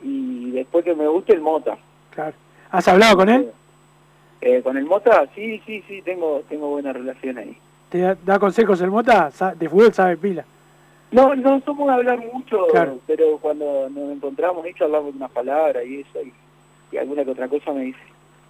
[0.04, 1.78] Y después que me guste el Mota.
[2.12, 2.34] Claro.
[2.72, 3.50] ¿Has hablado con él?
[4.42, 7.58] Eh, con el Mota, sí, sí, sí, tengo, tengo buena relación ahí.
[7.90, 9.30] ¿Te da, da consejos el Mota?
[9.58, 10.44] De fútbol sabe pila.
[11.12, 12.98] No, no somos de hablar mucho, Claro.
[13.08, 16.34] pero cuando nos encontramos y charlamos unas palabras y eso, y,
[16.92, 18.00] y alguna que otra cosa me dice.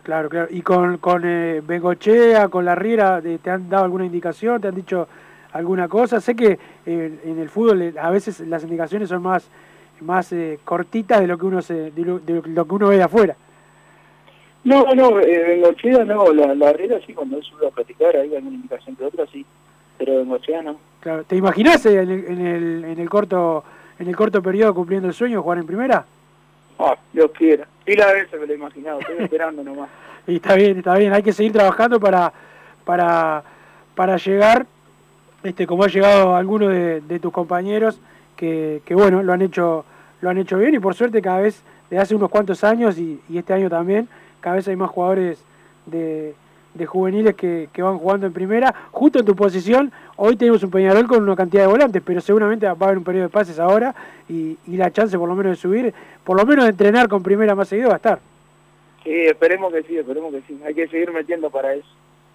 [0.03, 0.47] Claro, claro.
[0.49, 4.61] ¿Y con, con eh, Bengochea, con la Riera, de- te han dado alguna indicación?
[4.61, 5.07] ¿Te han dicho
[5.51, 6.21] alguna cosa?
[6.21, 9.47] Sé que eh, en el fútbol eh, a veces las indicaciones son más
[10.01, 12.97] más eh, cortitas de lo que uno se de lo, de lo que uno ve
[12.97, 13.35] de afuera.
[14.65, 18.35] No, no, eh, Bengochea no, la, la Herrera sí, cuando él sube a platicar, hay
[18.35, 19.45] alguna indicación que otra sí,
[19.97, 20.77] pero Bengochea no.
[20.99, 21.23] Claro.
[21.23, 23.63] ¿Te imaginás en el, en el, en el corto
[23.99, 26.05] en el corto periodo cumpliendo el sueño jugar en primera?
[26.79, 27.67] Ah, Dios quiera.
[27.85, 29.89] Y la veces me lo he imaginado, estoy esperando nomás.
[30.27, 32.33] Y está bien, está bien, hay que seguir trabajando para,
[32.83, 33.43] para,
[33.93, 34.65] para llegar,
[35.43, 37.99] este, como ha llegado alguno de, de tus compañeros,
[38.35, 39.85] que, que bueno, lo han hecho,
[40.21, 43.21] lo han hecho bien y por suerte cada vez, de hace unos cuantos años y,
[43.29, 44.09] y este año también,
[44.45, 45.39] cada vez hay más jugadores
[45.87, 46.35] de,
[46.75, 48.75] de juveniles que, que van jugando en primera.
[48.91, 52.67] Justo en tu posición, hoy tenemos un Peñarol con una cantidad de volantes, pero seguramente
[52.67, 53.95] va a haber un periodo de pases ahora
[54.29, 55.91] y, y la chance por lo menos de subir,
[56.23, 58.19] por lo menos de entrenar con primera más seguido va a estar.
[59.03, 60.61] Sí, esperemos que sí, esperemos que sí.
[60.63, 61.87] Hay que seguir metiendo para eso.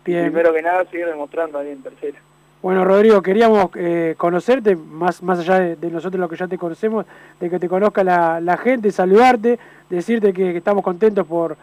[0.04, 0.24] Bien.
[0.24, 2.18] Primero que nada, seguir demostrando ahí en tercera.
[2.60, 6.58] Bueno, Rodrigo, queríamos eh, conocerte, más, más allá de, de nosotros lo que ya te
[6.58, 7.06] conocemos,
[7.38, 11.56] de que te conozca la, la gente, saludarte, decirte que, que estamos contentos por,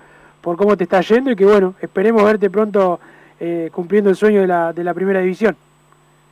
[0.47, 3.01] por cómo te está yendo y que, bueno, esperemos verte pronto
[3.37, 5.57] eh, cumpliendo el sueño de la, de la primera división.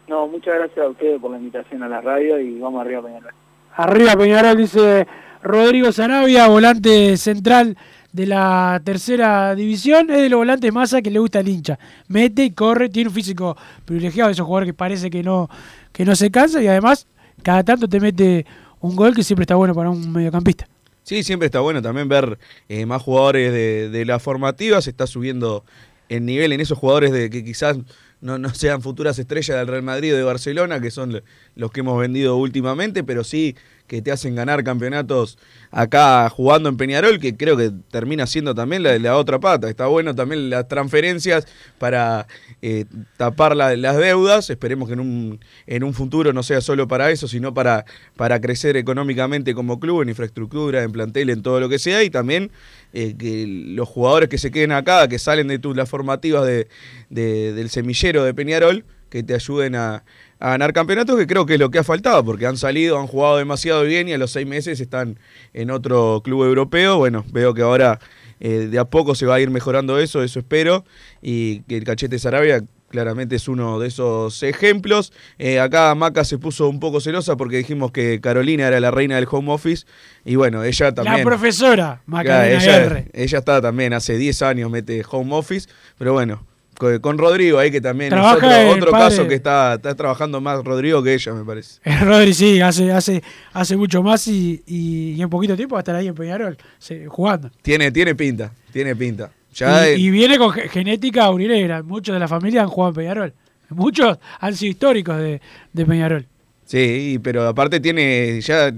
[0.08, 3.34] No, muchas gracias a ustedes por la invitación a la radio y vamos arriba Peñarol.
[3.76, 5.06] Arriba Peñarol, dice
[5.44, 7.78] Rodrigo Sarabia, volante central
[8.14, 11.78] de la tercera división, es de los volantes masa que le gusta el hincha.
[12.08, 15.50] Mete y corre, tiene un físico privilegiado, esos jugadores que parece que no,
[15.92, 17.06] que no se cansa y además
[17.44, 18.46] cada tanto te mete
[18.80, 20.68] un gol que siempre está bueno para un mediocampista.
[21.06, 25.64] Sí, siempre está bueno también ver eh, más jugadores de, la formativa, se está subiendo
[26.10, 27.78] el nivel en esos jugadores de que quizás
[28.22, 31.22] no, no sean futuras estrellas del Real Madrid o de Barcelona, que son
[31.56, 33.56] los que hemos vendido últimamente, pero sí
[33.88, 35.38] que te hacen ganar campeonatos
[35.72, 39.70] acá jugando en Peñarol, que creo que termina siendo también la, la otra pata.
[39.70, 42.28] Está bueno también las transferencias para
[42.62, 42.86] eh,
[43.18, 44.50] tapar la- las deudas.
[44.50, 48.40] Esperemos que en un, en un futuro no sea solo para eso, sino para, para
[48.42, 52.52] crecer económicamente como club, en infraestructura, en plantel, en todo lo que sea, y también
[52.94, 56.68] eh, que los jugadores que se queden acá, que salen de tus las formativas de-
[57.10, 58.86] del semillero de Peñarol,
[59.16, 60.04] que te ayuden a,
[60.40, 63.08] a ganar campeonatos, que creo que es lo que ha faltado, porque han salido, han
[63.08, 65.18] jugado demasiado bien y a los seis meses están
[65.54, 66.98] en otro club europeo.
[66.98, 68.02] Bueno, veo que ahora
[68.42, 70.84] eh, de a poco se va a ir mejorando eso, eso espero,
[71.22, 75.14] y que el cachete Sarabia claramente es uno de esos ejemplos.
[75.40, 79.16] Eh, acá Maca se puso un poco celosa porque dijimos que Carolina era la reina
[79.16, 79.86] del home office,
[80.26, 81.20] y bueno, ella también...
[81.20, 86.12] La profesora Claro, Macarena ella, ella está también, hace 10 años mete home office, pero
[86.12, 86.46] bueno,
[86.78, 91.02] con, con Rodrigo ahí que también es otro, caso que está, está trabajando más Rodrigo
[91.04, 91.80] que ella, me parece.
[91.84, 95.80] Eh, Rodri sí, hace, hace, hace mucho más y, y- y en poquito tiempo va
[95.80, 97.50] a estar ahí en Peñarol se- jugando.
[97.62, 99.32] Tiene, tiene pinta, tiene pinta.
[99.54, 101.82] Ya y, y viene con ge- genética aurinera.
[101.82, 103.34] Muchos de la familia han jugado en Peñarol.
[103.70, 105.42] Muchos han sido históricos de,
[105.74, 106.26] de Peñarol.
[106.66, 108.74] Sí, pero aparte tiene ya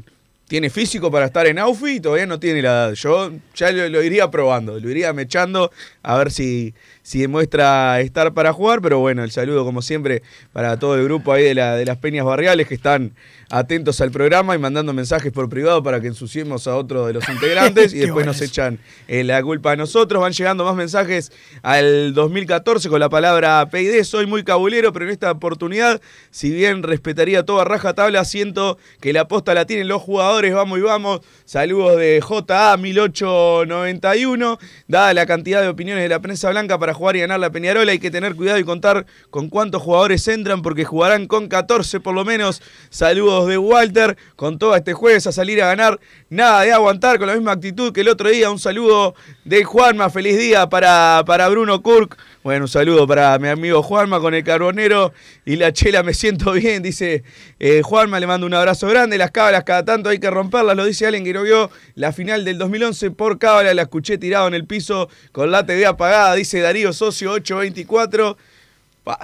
[0.47, 2.93] tiene físico para estar en Aufi y todavía no tiene la edad.
[2.93, 5.71] Yo ya lo, lo iría probando, lo iría mechando
[6.03, 6.73] a ver si,
[7.07, 11.31] si demuestra estar para jugar, pero bueno, el saludo como siempre para todo el grupo
[11.31, 13.13] ahí de, la, de las Peñas Barriales que están
[13.49, 17.29] atentos al programa y mandando mensajes por privado para que ensuciemos a otro de los
[17.33, 20.21] integrantes y después nos echan eh, la culpa a nosotros.
[20.21, 24.03] Van llegando más mensajes al 2014 con la palabra PID.
[24.03, 29.13] Soy muy cabulero, pero en esta oportunidad, si bien respetaría toda raja tabla, siento que
[29.13, 30.53] la posta la tienen los jugadores.
[30.53, 31.21] Vamos y vamos.
[31.45, 34.59] Saludos de JA 1891.
[34.89, 37.91] Dada la cantidad de opiniones de la prensa blanca para jugar y ganar la Peñarola,
[37.91, 42.13] hay que tener cuidado y contar con cuántos jugadores entran, porque jugarán con 14 por
[42.13, 42.61] lo menos.
[42.89, 45.99] Saludos de Walter, con todo este jueves a salir a ganar.
[46.29, 48.51] Nada de aguantar con la misma actitud que el otro día.
[48.51, 52.17] Un saludo de Juanma, feliz día para, para Bruno Kurk.
[52.47, 55.11] Bueno, un saludo para mi amigo Juanma con el carbonero
[55.45, 57.25] y la chela, me siento bien, dice
[57.59, 59.17] eh, Juanma, le mando un abrazo grande.
[59.17, 62.45] Las cábalas cada tanto hay que romperlas, lo dice alguien que no vio la final
[62.45, 66.61] del 2011 por cábala, la escuché tirado en el piso con la TV apagada, dice
[66.61, 68.37] Darío Socio 824.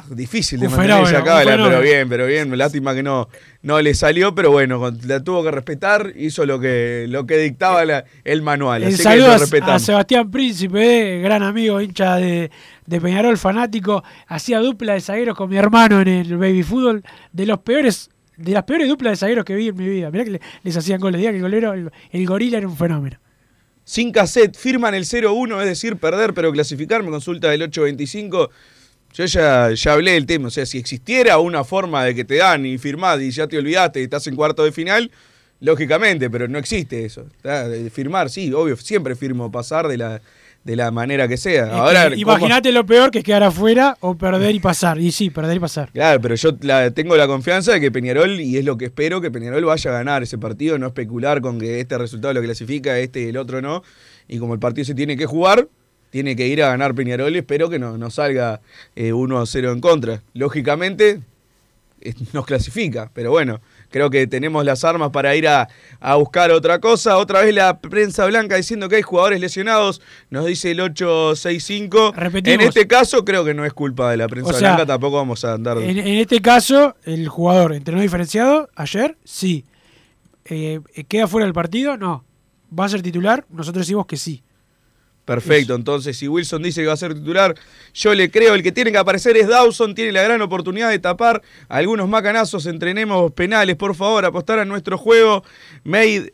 [0.09, 2.57] Difícil de mantener esa fenómeno, cábala, pero bien, pero bien.
[2.57, 3.27] Lástima que no,
[3.61, 7.83] no le salió, pero bueno, la tuvo que respetar, hizo lo que, lo que dictaba
[7.85, 8.83] la- el manual.
[8.83, 9.79] El Así que saludo a, a.
[9.79, 12.49] Sebastián Príncipe, eh, gran amigo, hincha de,
[12.85, 14.03] de Peñarol, fanático.
[14.27, 17.03] Hacía dupla de zagueros con mi hermano en el baby fútbol.
[17.31, 20.09] De los peores, de las peores duplas de zagueros que vi en mi vida.
[20.11, 21.19] Mirá que le- les hacían goles.
[21.19, 23.17] Diga que el golero, el, el gorila era un fenómeno.
[23.85, 28.49] Sin cassette, firman el 0-1, es decir, perder, pero clasificar, me consulta del 825.
[29.13, 32.37] Yo ya, ya hablé del tema, o sea, si existiera una forma de que te
[32.37, 35.11] dan y firmás y ya te olvidaste y estás en cuarto de final,
[35.59, 37.25] lógicamente, pero no existe eso.
[37.91, 40.21] Firmar, sí, obvio, siempre firmo pasar de la,
[40.63, 41.65] de la manera que sea.
[41.75, 44.99] Ahora, ¿cómo- Imagínate lo peor que es quedar afuera o perder y pasar.
[44.99, 45.91] Y sí, perder y pasar.
[45.91, 49.21] Claro, pero yo la- tengo la confianza de que Peñarol, y es lo que espero,
[49.21, 52.97] que Peñarol vaya a ganar ese partido, no especular con que este resultado lo clasifica,
[52.97, 53.83] este y el otro no.
[54.27, 55.67] Y como el partido se tiene que jugar,
[56.13, 58.61] tiene que ir a ganar Peñarol y espero que no, no salga
[58.95, 60.21] eh, 1 a 0 en contra.
[60.35, 61.21] Lógicamente,
[62.01, 65.67] eh, nos clasifica, pero bueno, creo que tenemos las armas para ir a,
[65.99, 67.17] a buscar otra cosa.
[67.17, 72.13] Otra vez la prensa blanca diciendo que hay jugadores lesionados, nos dice el 865.
[72.15, 72.61] Repetimos.
[72.61, 75.15] En este caso creo que no es culpa de la prensa O sea, blanca, tampoco
[75.15, 75.79] vamos a andar...
[75.79, 79.65] En, en este caso, el jugador entrenó diferenciado ayer, sí.
[80.45, 81.97] Eh, ¿Queda fuera del partido?
[81.97, 82.23] No.
[82.79, 83.47] ¿Va a ser titular?
[83.49, 84.43] Nosotros decimos que sí.
[85.25, 87.55] Perfecto, entonces si Wilson dice que va a ser titular,
[87.93, 90.99] yo le creo, el que tiene que aparecer es Dawson, tiene la gran oportunidad de
[90.99, 95.45] tapar algunos macanazos, entrenemos penales, por favor, apostar a nuestro juego,
[95.85, 96.33] Made,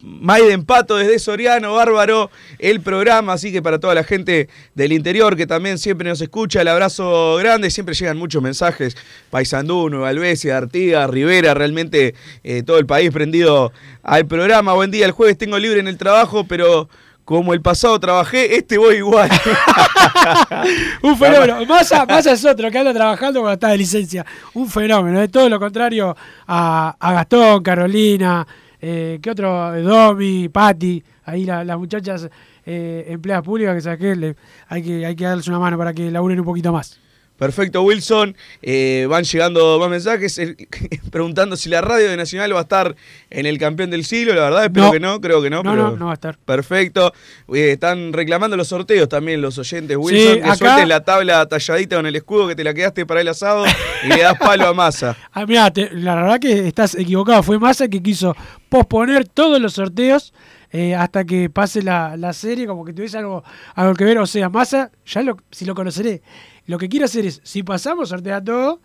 [0.00, 5.36] Made Empato desde Soriano, bárbaro el programa, así que para toda la gente del interior
[5.36, 8.96] que también siempre nos escucha, el abrazo grande, siempre llegan muchos mensajes,
[9.30, 13.72] Paysandú, Nueva Albesia, Artigas, Rivera, realmente eh, todo el país prendido
[14.02, 16.88] al programa, buen día, el jueves tengo libre en el trabajo, pero...
[17.26, 19.28] Como el pasado trabajé, este voy igual.
[21.02, 21.66] Un fenómeno.
[21.66, 24.24] Massa, Massa es otro que anda trabajando cuando está de licencia.
[24.54, 25.20] Un fenómeno.
[25.20, 26.16] Es todo lo contrario
[26.46, 28.46] a, Gastón, Carolina,
[28.80, 29.82] eh, ¿qué otro?
[29.82, 31.02] Domi, Patti.
[31.24, 32.28] Ahí la- las muchachas
[32.64, 34.36] eh, empleadas públicas que saqué, le-
[34.68, 37.00] hay, que, hay que darles una mano para que laburen un poquito más.
[37.38, 38.34] Perfecto, Wilson.
[38.62, 40.56] Eh, van llegando más mensajes eh,
[41.10, 42.96] preguntando si la radio de Nacional va a estar
[43.30, 44.34] en el campeón del siglo.
[44.34, 44.92] La verdad, espero No.
[44.92, 45.62] que no, creo que no.
[45.62, 46.38] No, pero no, no va a estar.
[46.38, 47.12] Perfecto.
[47.52, 50.34] Eh, están reclamando los sorteos también los oyentes, Wilson.
[50.34, 53.20] Sí, que acá- suelten la tabla talladita con el escudo que te la quedaste para
[53.20, 53.64] el asado
[54.04, 55.16] y le das palo a masa.
[55.32, 57.42] Ah, mirá, te- la verdad que estás equivocado.
[57.42, 58.34] Fue Massa que quiso
[58.70, 60.32] posponer todos los sorteos
[60.72, 64.16] eh, hasta que pase la, la serie, como que tuviese algo, algo que ver.
[64.18, 66.22] O sea, Massa, ya lo, si lo conoceré.
[66.66, 68.80] Lo que quiero hacer es, si pasamos, sortea todo.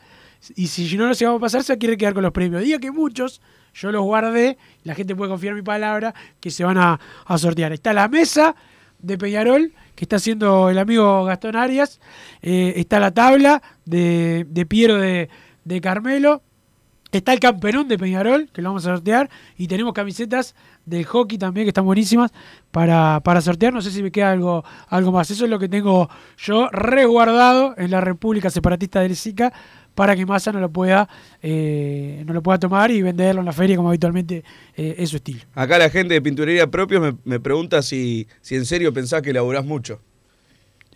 [0.55, 2.63] Y si no lo llegamos a pasar, se quiere quedar con los premios.
[2.63, 3.41] Diga que muchos,
[3.73, 7.37] yo los guardé, la gente puede confiar en mi palabra, que se van a, a
[7.37, 7.71] sortear.
[7.73, 8.55] Está la mesa
[8.99, 11.99] de Peñarol, que está haciendo el amigo Gastón Arias.
[12.41, 15.29] Eh, está la tabla de, de Piero de,
[15.63, 16.43] de Carmelo.
[17.11, 19.29] Está el campeón de Peñarol, que lo vamos a sortear.
[19.57, 20.55] Y tenemos camisetas
[20.85, 22.31] del hockey también, que están buenísimas,
[22.71, 23.73] para, para sortear.
[23.73, 25.29] No sé si me queda algo, algo más.
[25.29, 29.51] Eso es lo que tengo yo resguardado en la República Separatista del SICA
[29.95, 31.09] para que Massa no lo pueda
[31.41, 34.43] eh, no lo pueda tomar y venderlo en la feria como habitualmente
[34.75, 35.41] eh, es su estilo.
[35.53, 39.33] Acá la gente de Pinturería Propios me, me pregunta si, si en serio pensás que
[39.33, 39.99] laburás mucho.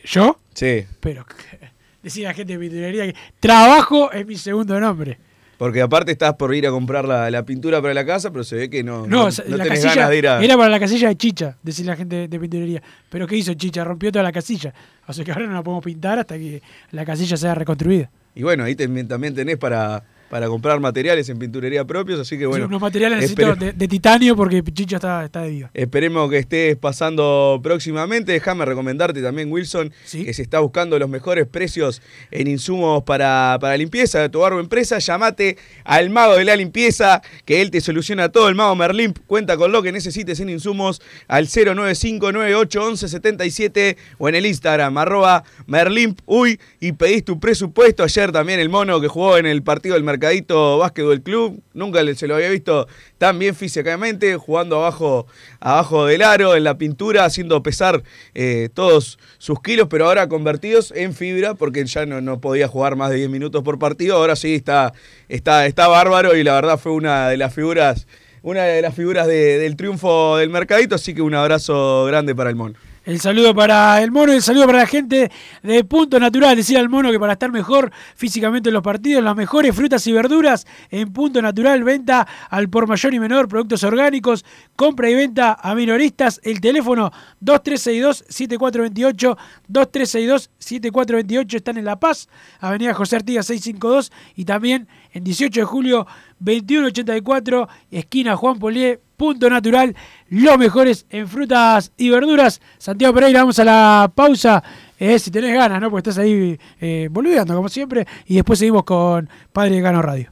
[0.06, 0.40] ¿Yo?
[0.54, 0.86] Sí.
[1.00, 1.26] Pero
[2.04, 5.18] decía la gente de pinturería que trabajo es mi segundo nombre.
[5.58, 8.56] Porque aparte estás por ir a comprar la, la pintura para la casa, pero se
[8.56, 10.44] ve que no, No, la tenés casilla ganas de ir a...
[10.44, 12.82] era para la casilla de Chicha, decía la gente de pinturería.
[13.10, 13.84] Pero ¿qué hizo Chicha?
[13.84, 14.74] Rompió toda la casilla.
[15.08, 18.10] O sea que ahora no la podemos pintar hasta que la casilla sea reconstruida.
[18.34, 22.66] Y bueno, ahí también tenés para, para comprar materiales en pinturería propios, así que bueno.
[22.66, 25.70] unos materiales necesito de, de titanio porque Pichicho está, está de viva.
[25.74, 28.32] Esperemos que estés pasando próximamente.
[28.32, 32.02] Déjame recomendarte también, Wilson, que se está buscando los mejores precios
[32.32, 34.98] en insumos para, para limpieza de tu barro empresa.
[35.00, 38.50] Llamate al mago de la limpieza, que él te soluciona todo.
[38.50, 44.46] El mago Merlimp cuenta con lo que necesites en insumos al 095981177 o en el
[44.46, 48.04] Instagram, arroba Merlimp Uy, y pedís tu presupuesto.
[48.04, 52.26] Ayer también el mono que jugó en el partido del Mercadito Básquetbol Club, nunca se
[52.28, 52.88] lo había visto
[53.18, 55.28] tan bien físicamente, jugando abajo,
[55.60, 58.02] abajo del aro, en la pintura, haciendo pesar
[58.34, 62.96] eh, todos sus kilos, pero ahora convertidos en fibra, porque ya no, no podía jugar
[62.96, 64.16] más de 10 minutos por partido.
[64.16, 64.94] Ahora sí está,
[65.28, 68.08] está, está bárbaro y la verdad fue una de las figuras,
[68.42, 72.50] una de las figuras de- del triunfo del Mercadito, así que un abrazo grande para
[72.50, 72.76] el mono.
[73.06, 75.32] El saludo para el mono y el saludo para la gente
[75.62, 76.56] de Punto Natural.
[76.56, 80.12] Decir al mono que para estar mejor físicamente en los partidos, las mejores frutas y
[80.12, 84.44] verduras en Punto Natural, venta al por mayor y menor, productos orgánicos,
[84.76, 86.42] compra y venta a minoristas.
[86.44, 87.12] El teléfono
[87.44, 89.38] 2362-7428,
[89.70, 92.28] 2362-7428 están en La Paz,
[92.60, 96.08] Avenida José Artigas 652 y también en 18 de julio
[96.40, 99.96] 2184, esquina Juan Polié, Punto Natural,
[100.30, 102.62] los mejores en frutas y verduras.
[102.78, 104.64] Santiago Pereira, vamos a la pausa.
[105.00, 105.90] eh, si tenés ganas, ¿no?
[105.90, 108.06] Porque estás ahí eh, boludeando, como siempre.
[108.28, 110.32] Y después seguimos con Padre Gano Radio.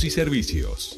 [0.03, 0.97] y servicios.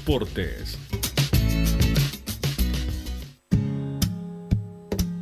[0.00, 1.19] Deportes.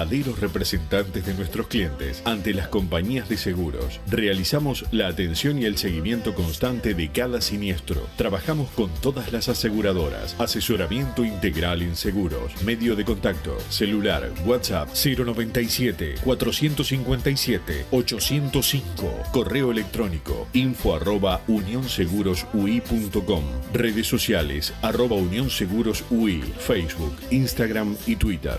[0.00, 4.00] verdaderos representantes de nuestros clientes ante las compañías de seguros.
[4.08, 8.06] Realizamos la atención y el seguimiento constante de cada siniestro.
[8.16, 10.36] Trabajamos con todas las aseguradoras.
[10.38, 12.62] Asesoramiento integral en seguros.
[12.64, 13.58] Medio de contacto.
[13.68, 14.32] Celular.
[14.46, 19.22] WhatsApp 097 457 805.
[19.32, 23.44] Correo electrónico info arroba unionsegurosui.com.
[23.74, 26.40] Redes sociales arroba unionsegurosui.
[26.58, 28.58] Facebook, Instagram y Twitter.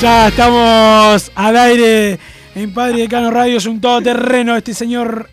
[0.00, 2.18] Ya estamos al aire
[2.54, 3.56] en Padre de Cano Radio.
[3.56, 5.28] Es un todoterreno este señor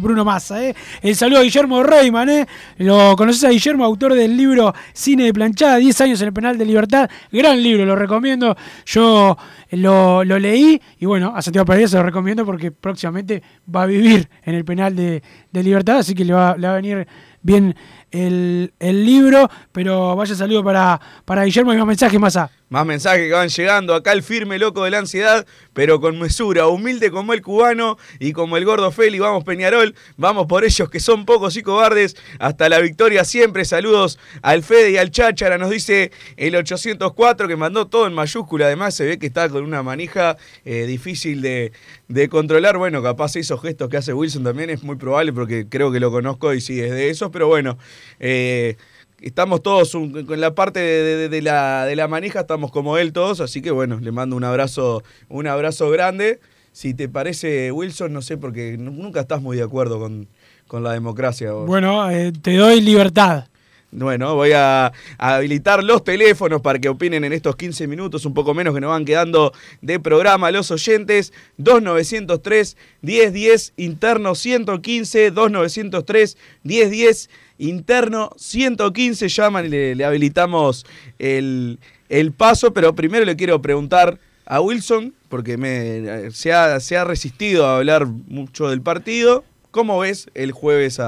[0.00, 0.64] Bruno Massa.
[0.64, 0.74] ¿eh?
[1.02, 2.28] El saludo a Guillermo Reyman.
[2.28, 2.46] ¿eh?
[2.78, 6.58] Lo conoces a Guillermo, autor del libro Cine de Planchada, 10 años en el penal
[6.58, 7.08] de libertad.
[7.30, 8.56] Gran libro, lo recomiendo.
[8.86, 9.36] Yo
[9.70, 13.42] lo, leí y bueno, a Santiago Pereira se lo recomiendo porque próximamente
[13.74, 15.98] va a vivir en el penal de, libertad.
[15.98, 17.06] Así que le va a venir
[17.42, 17.74] bien
[18.10, 19.50] el, el libro.
[19.72, 22.50] Pero vaya saludo para, para Guillermo y más mensajes más a.
[22.70, 23.94] Más mensajes que van llegando.
[23.94, 26.66] Acá el firme loco de la ansiedad, pero con mesura.
[26.66, 29.18] Humilde como el cubano y como el gordo Feli.
[29.18, 29.94] Vamos Peñarol.
[30.18, 32.14] Vamos por ellos que son pocos y cobardes.
[32.38, 33.64] Hasta la victoria siempre.
[33.64, 35.56] Saludos al Fede y al Cháchara.
[35.56, 38.66] Nos dice el 804 que mandó todo en mayúscula.
[38.66, 40.36] Además se ve que está con una manija
[40.66, 41.72] eh, difícil de,
[42.08, 42.76] de controlar.
[42.76, 46.10] Bueno, capaz esos gestos que hace Wilson también es muy probable porque creo que lo
[46.10, 47.30] conozco y sí es de esos.
[47.30, 47.78] Pero bueno.
[48.20, 48.76] Eh,
[49.20, 52.98] estamos todos un- con la parte de, de- de la, de la manija, estamos como
[52.98, 56.40] él todos, así que bueno, le mando un abrazo, un abrazo grande.
[56.72, 60.28] Si te parece, Wilson, no sé, porque nu- nunca estás muy de acuerdo con,
[60.68, 61.50] con la democracia.
[61.52, 61.66] vos.
[61.66, 63.48] Bueno, eh, te doy libertad.
[63.90, 68.34] Bueno, voy a, a habilitar los teléfonos para que opinen en estos 15 minutos, un
[68.34, 71.32] poco menos que nos van quedando de programa los oyentes.
[71.56, 79.28] 2903 1010 interno 115, 2903 1010 interno 115.
[79.28, 80.86] Llaman y le, habilitamos
[81.18, 81.78] el,
[82.08, 87.66] el paso, pero primero le quiero preguntar a Wilson, porque se, ha, se ha resistido
[87.66, 89.44] a hablar mucho del partido.
[89.70, 90.98] ¿Cómo ves el jueves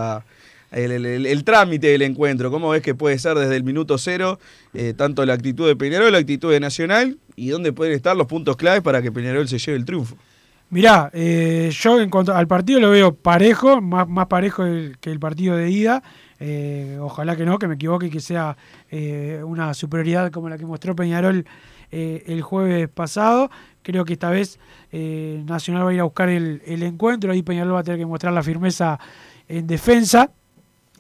[0.73, 2.51] el, el- trámite del encuentro.
[2.51, 4.39] ¿Cómo ves que puede ser desde el minuto cero
[4.75, 8.27] eh, tanto la actitud de Peñarol, la actitud de Nacional y dónde pueden estar los
[8.27, 10.17] puntos claves para que Peñarol se lleve el triunfo?
[10.69, 14.63] Mirá, eh, yo en cuanto al partido lo veo parejo, más, más parejo
[15.01, 16.03] que el partido de ida.
[16.43, 18.57] Eh, ojalá que no, que me equivoque y que sea
[18.91, 21.45] eh, una superioridad como la que mostró Peñarol
[21.93, 23.51] eh, el jueves pasado.
[23.83, 24.59] Creo que esta vez
[24.91, 28.07] Nacional va a ir a buscar el, el encuentro, ahí Peñarol va a tener que
[28.07, 28.99] mostrar la firmeza
[29.49, 30.31] en defensa,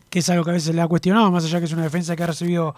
[0.08, 2.14] que es algo que a veces le ha cuestionado, más allá que es una defensa
[2.14, 2.74] que ha recibido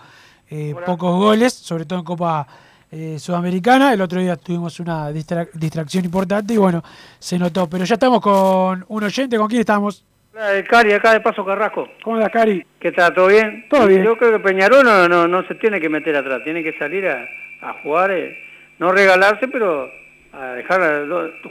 [0.87, 2.47] pocos goles, sobre todo en Copa
[2.91, 3.93] eh, Sudamericana.
[3.93, 6.83] El otro día tuvimos una distra- distracción importante y bueno,
[7.19, 7.67] se notó.
[7.69, 10.05] Pero ya estamos con un oyente, ¿con quién estamos?
[10.35, 11.89] Eh, Cari, acá de Paso Carrasco.
[12.03, 12.65] ¿Cómo andas, Cari?
[12.81, 13.13] ¿Qué tal?
[13.13, 13.67] ¿Todo bien?
[13.69, 14.03] Todo bien.
[14.03, 17.07] Yo creo que Peñarol no, no, no se tiene que meter atrás, tiene que salir
[17.07, 17.29] a,
[17.61, 18.39] a jugar, eh,
[18.79, 19.91] no regalarse, pero
[20.33, 21.05] a dejar a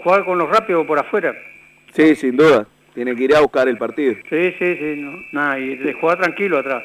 [0.03, 1.34] jugar con los rápidos por afuera.
[1.93, 2.65] Sí, sin duda.
[2.95, 4.15] Tiene que ir a buscar el partido.
[4.29, 6.84] Sí, sí, sí, no, nada, y de jugar tranquilo atrás.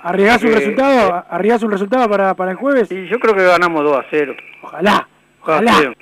[0.00, 1.26] ¿Arriesgás un Eh, resultado?
[1.28, 2.90] ¿Arriesgás un resultado para, para el jueves?
[2.92, 4.34] Y yo creo que ganamos 2 a 0.
[4.62, 5.08] Ojalá,
[5.44, 5.92] 2 a ojalá.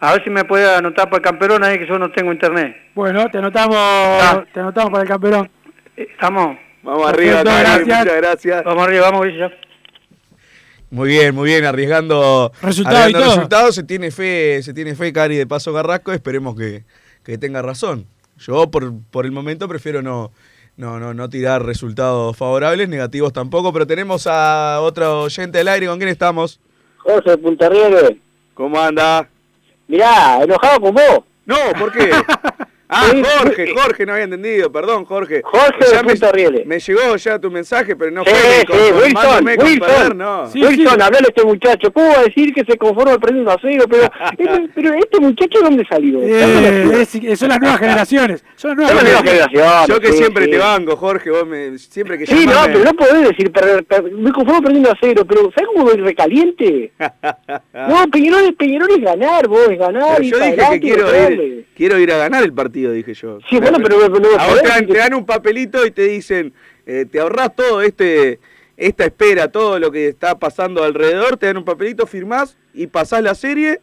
[0.00, 0.06] 0.
[0.08, 2.76] A ver si me puede anotar para el campeón ahí que yo no tengo internet.
[2.94, 5.50] Bueno, te anotamos, te anotamos para el campeón.
[5.96, 6.56] ¿Estamos?
[6.82, 7.98] Vamos arriba, Cari, gracias.
[7.98, 8.64] muchas gracias.
[8.64, 9.50] Vamos arriba, vamos, ya.
[10.90, 13.34] Muy bien, muy bien, arriesgando, Resultado arriesgando y todo.
[13.36, 13.74] resultados.
[13.74, 16.12] Se tiene fe, se tiene fe, Cari, de Paso Carrasco.
[16.12, 16.84] Esperemos que,
[17.24, 18.06] que tenga razón.
[18.38, 20.32] Yo, por, por el momento, prefiero no,
[20.76, 23.72] no, no, no tirar resultados favorables, negativos tampoco.
[23.72, 25.88] Pero tenemos a otro oyente al aire.
[25.88, 26.60] ¿Con quién estamos?
[26.98, 28.16] José Punta Riego.
[28.54, 29.28] ¿Cómo anda?
[29.88, 31.20] Mirá, enojado con vos.
[31.46, 32.10] No, ¿por qué?
[32.90, 35.42] Ah, Jorge, Jorge, no había entendido, perdón, Jorge.
[35.44, 36.66] Jorge Ya de me, Punta Rieles.
[36.66, 38.40] me llegó ya tu mensaje, pero no Sí, fue
[38.78, 40.42] sí, Wilson, Wilson, no.
[40.54, 41.92] Wilson, hablale a este muchacho.
[41.92, 43.84] ¿Cómo va a decir que se conforma perdiendo a cero?
[43.90, 44.04] Pero,
[44.38, 46.18] este, pero este muchacho, ¿dónde salió?
[46.22, 48.42] Eh, es- son las nuevas generaciones.
[48.56, 50.50] Son las nuevas Son las nuevas generaciones, Yo que sí, siempre sí.
[50.52, 53.84] te banco, Jorge, vos me, siempre que Sí, no, me- pero no podés decir, perder,
[53.84, 56.92] per- me conformo perdiendo a cero, pero ¿sabes cómo voy recaliente?
[57.74, 60.16] No, Peñarol, es- Peñarol es ganar, vos, es ganar.
[60.16, 63.38] Pero y yo dije que quiero ir, quiero ir a ganar el partido, dije yo.
[63.48, 66.52] Sí, bueno, pero- te dan, te dan un papelito y te dicen,
[66.86, 68.40] eh, te ahorrás todo este
[68.76, 73.22] esta espera, todo lo que está pasando alrededor, te dan un papelito, firmás y pasás
[73.22, 73.80] la serie,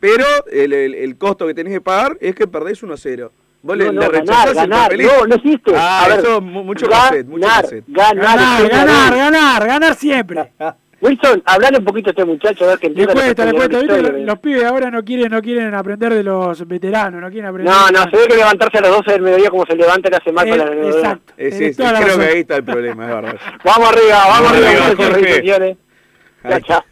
[0.00, 3.30] pero el, el- el costo que tenés que pagar es que perdés 1 a 0.
[3.62, 5.12] Vos le, No, ganar, rechazás el ganar, papelito.
[5.20, 5.72] no, no existe.
[5.76, 7.84] Ah, A ver, eso, mu- mucho ganar, cassette, mucho cassette.
[7.86, 10.52] ganar, Ganar, ganar, ganar, ganar siempre.
[11.02, 13.52] Wilson, hablale un poquito a este muchacho, a ver que Le entienda que cuesta, es
[13.52, 13.78] le cuesta.
[13.80, 13.94] ¿Viste?
[13.96, 17.46] historia, Los, los pibes ahora no quieren, no quieren aprender de los veteranos, no quieren
[17.46, 17.74] aprender.
[17.74, 20.16] No, no, se ve que levantarse a las 12 del mediodía como se levanta le
[20.16, 21.34] hace mal con la Eh, exacto.
[21.76, 22.20] Toda la creo razón.
[22.20, 23.36] que ahí está el problema, es verdad.
[23.64, 26.84] Vamos arriba, vamos Vamos arriba, arriba, chao.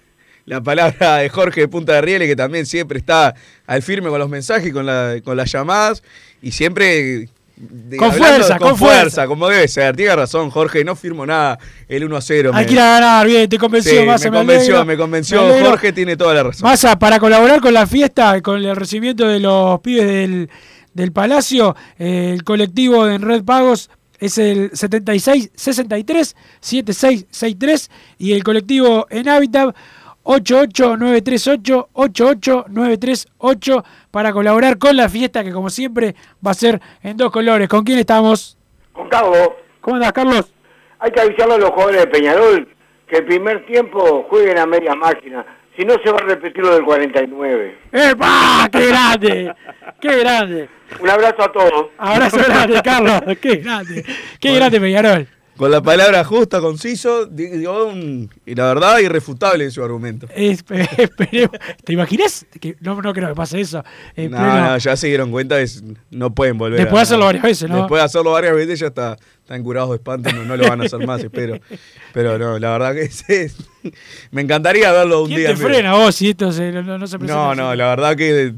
[0.45, 3.37] La palabra de Jorge de Punta de Rieles, que también siempre está
[3.69, 6.03] al firme con los mensajes, y con, la, con las llamadas,
[6.43, 7.29] y siempre...
[7.69, 9.27] de- Con fuerza, con fuerza.
[9.27, 9.95] como debe ser.
[9.95, 11.59] Tiene razón, Jorge, no firmo nada
[11.89, 12.51] el 1 a 0.
[12.55, 14.97] Hay me- que ir a ganar, bien, te convenció, Sí, Massa, me convenció, alegro, me
[14.97, 15.47] convenció.
[15.47, 15.61] me.
[15.65, 16.63] Jorge tiene toda la razón.
[16.69, 20.49] Massa, para colaborar con la fiesta, con el recibimiento de los pibes del,
[20.95, 28.43] del Palacio, eh, el colectivo de Red Pagos es el 76 63 7663 y el
[28.45, 29.75] colectivo en Habitat
[30.31, 36.15] 88938 88938 para colaborar con la fiesta que como siempre
[36.45, 37.69] va a ser en dos colores.
[37.69, 38.57] ¿Con quién estamos?
[38.93, 39.51] Con Carlos,
[39.81, 40.53] ¿Cómo andas, Carlos?
[41.01, 42.69] hay que avisarle a los jugadores de Peñarol
[43.09, 45.45] que el primer tiempo jueguen a media máquina.
[45.77, 47.79] Si no, se va a repetir lo del 49.
[47.91, 48.69] ¡Epa!
[48.71, 49.55] ¡Qué grande!
[50.01, 50.69] ¡Qué grande!
[51.01, 51.87] Un abrazo a todos.
[51.97, 53.23] Abrazo grande, Carlos.
[53.41, 54.05] Qué grande.
[54.39, 55.27] Qué grande, Peñarol.
[55.61, 60.27] Con la palabra justa, conciso, un- y la verdad, irrefutable en su argumento.
[60.35, 60.65] Es-
[60.97, 61.51] esperemos.
[61.85, 62.47] ¿Te imaginas?
[62.59, 63.85] Que no, no creo que pase eso.
[64.17, 66.79] No, pleno- no, ya se dieron cuenta, es- no pueden volver.
[66.81, 67.77] Después de hacerlo varias veces, ¿no?
[67.77, 70.81] Después de hacerlo varias veces ya está, están curados de espanto, no, no lo van
[70.81, 71.59] a hacer más, espero.
[72.15, 73.57] Pero no, la verdad que es- es-
[74.31, 75.49] me encantaría verlo un ¿Quién día.
[75.51, 77.35] te frena vos si esto se- no, no se presenta?
[77.45, 77.61] No, así?
[77.61, 78.55] no, la verdad que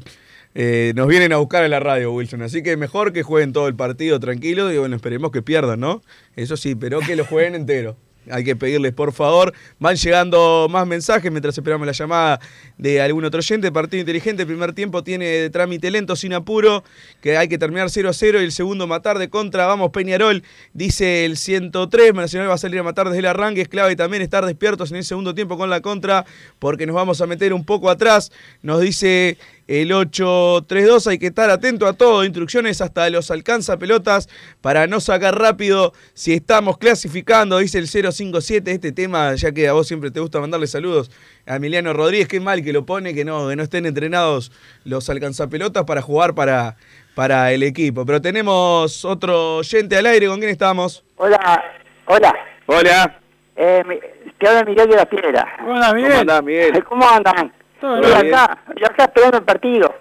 [0.54, 2.42] eh, nos vienen a buscar en la radio, Wilson.
[2.42, 6.02] Así que mejor que jueguen todo el partido tranquilo y bueno, esperemos que pierdan, ¿no?
[6.36, 7.96] Eso sí, pero que lo jueguen entero.
[8.30, 9.52] Hay que pedirles, por favor.
[9.80, 12.40] Van llegando más mensajes mientras esperamos la llamada
[12.78, 13.72] de algún otro oyente.
[13.72, 16.84] Partido inteligente, el primer tiempo tiene trámite lento, sin apuro,
[17.20, 19.66] que hay que terminar 0 a 0 y el segundo matar de contra.
[19.66, 22.14] Vamos, Peñarol, dice el 103.
[22.14, 23.62] Nacional va a salir a matar desde el arranque.
[23.62, 26.24] Es clave también estar despiertos en el segundo tiempo con la contra,
[26.60, 28.30] porque nos vamos a meter un poco atrás.
[28.62, 29.36] Nos dice
[29.66, 34.28] el 832, hay que estar atento a todo, instrucciones hasta los alcanza pelotas
[34.60, 39.72] para no sacar rápido si estamos clasificando, dice el 057, este tema, ya que a
[39.72, 41.10] vos siempre te gusta mandarle saludos
[41.46, 44.52] a Emiliano Rodríguez, qué mal que lo pone, que no, que no estén entrenados
[44.84, 46.76] los alcanzapelotas para jugar para,
[47.14, 48.04] para el equipo.
[48.04, 51.04] Pero tenemos otro oyente al aire, ¿con quién estamos?
[51.16, 51.62] Hola,
[52.06, 52.34] hola.
[52.66, 53.20] Hola.
[53.56, 53.82] Eh,
[54.38, 55.56] te habla Miguel de la Piedra.
[55.66, 56.10] Hola, Miguel.
[56.10, 56.84] ¿Cómo andás, Miguel?
[56.84, 57.61] ¿Cómo andan?
[57.82, 58.32] Todo bien.
[58.32, 59.92] acá, acá esperando el partido.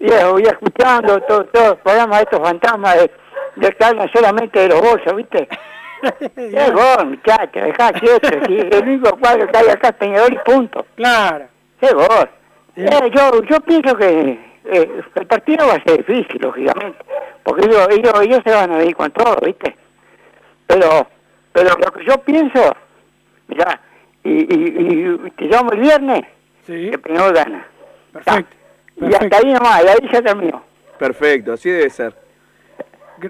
[0.00, 3.10] Y voy escuchando todo, todo el programa de estos fantasmas de,
[3.54, 5.48] de que hablan solamente de los bolsos, ¿viste?
[6.36, 8.28] Es gol, muchacho, dejá quieto.
[8.48, 10.84] si el único cuadro que hay acá es Peñarol y punto.
[10.96, 11.46] Claro.
[11.80, 12.28] Es gol.
[12.74, 16.98] Eh, yo, yo pienso que eh, el partido va a ser difícil, lógicamente.
[17.44, 19.76] Porque ellos, ellos, ellos se van a ir con todo, ¿viste?
[20.66, 21.06] Pero,
[21.52, 22.74] pero lo que yo pienso,
[23.46, 23.80] mirá,
[24.24, 26.22] y, y, y te llamo el viernes,
[26.66, 27.66] que Peñarol gana.
[28.12, 28.56] Perfecto.
[29.00, 30.62] Y hasta ahí nomás, y ahí ya terminó.
[30.98, 32.14] Perfecto, así debe ser.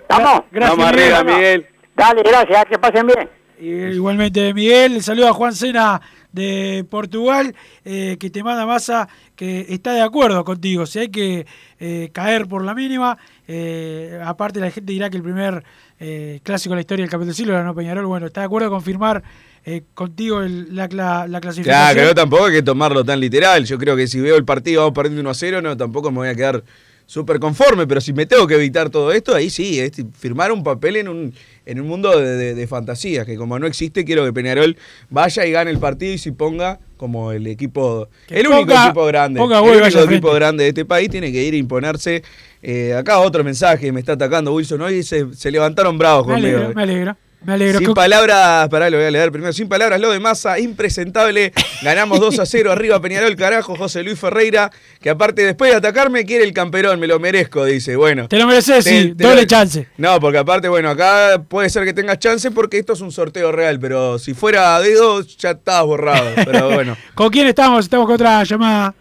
[0.08, 0.42] ¿Vamos?
[0.50, 1.36] Gracias, Vamos arriba, Miguel.
[1.36, 1.66] Miguel.
[1.94, 3.28] Dale, gracias, que pasen bien.
[3.58, 6.00] Y igualmente, Miguel, le saluda a Juan Sena
[6.32, 7.54] de Portugal,
[7.84, 10.86] eh, que te manda masa, que está de acuerdo contigo.
[10.86, 11.46] Si hay que
[11.78, 15.62] eh, caer por la mínima, eh, aparte la gente dirá que el primer
[16.00, 18.06] eh, clásico de la historia del campeón del siglo era no Peñarol.
[18.06, 19.22] Bueno, está de acuerdo con firmar
[19.64, 21.64] eh, contigo el- la, la, la clasificación.
[21.64, 23.64] Claro, pero tampoco hay que tomarlo tan literal.
[23.64, 26.18] Yo creo que si veo el partido vamos perdiendo 1 a 0, no, tampoco me
[26.18, 26.62] voy a quedar
[27.06, 27.86] súper conforme.
[27.86, 31.08] Pero si me tengo que evitar todo esto, ahí sí, es firmar un papel en
[31.08, 31.34] un,
[31.66, 34.76] en un mundo de, de, de fantasías, que como no existe, quiero que Peñarol
[35.10, 39.04] vaya y gane el partido y se ponga como el equipo, Que el único equipo
[39.06, 39.38] grande.
[39.40, 40.34] ponga el único equipo frente.
[40.34, 42.22] grande de este país tiene que ir a imponerse.
[42.62, 44.80] Eh, acá otro mensaje, me está atacando Wilson.
[44.82, 46.72] Hoy se, se levantaron bravos Me conmigo.
[46.74, 47.16] me alegro.
[47.44, 47.78] Me alegro.
[47.80, 49.52] Sin palabras, pará, lo voy a leer primero.
[49.52, 51.52] Sin palabras, lo de masa, impresentable.
[51.82, 54.70] Ganamos 2 a 0 arriba Peñarol, carajo, José Luis Ferreira,
[55.00, 57.96] que aparte después de atacarme quiere el camperón, me lo merezco, dice.
[57.96, 58.28] Bueno.
[58.28, 59.88] Te lo mereces, sí, doble lo- chance.
[59.96, 63.50] No, porque aparte, bueno, acá puede ser que tengas chance porque esto es un sorteo
[63.52, 66.30] real, pero si fuera a dedo ya estabas borrado.
[66.44, 66.96] Pero bueno.
[67.14, 67.84] ¿Con quién estamos?
[67.84, 68.94] Estamos con otra llamada.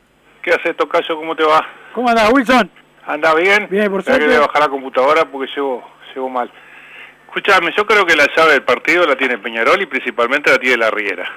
[0.44, 1.16] ¿Qué haces, Tocayo?
[1.16, 1.64] ¿Cómo te va?
[1.94, 2.72] ¿Cómo andás, Wilson?
[3.06, 3.68] ¿Andás bien?
[3.70, 4.26] Bien, por suerte.
[4.26, 5.84] voy a bajar la computadora porque llevo,
[6.16, 6.52] llevo mal.
[7.32, 10.76] Escúchame, yo creo que la llave del partido la tiene Peñarol y principalmente la tiene
[10.76, 11.32] la Riera.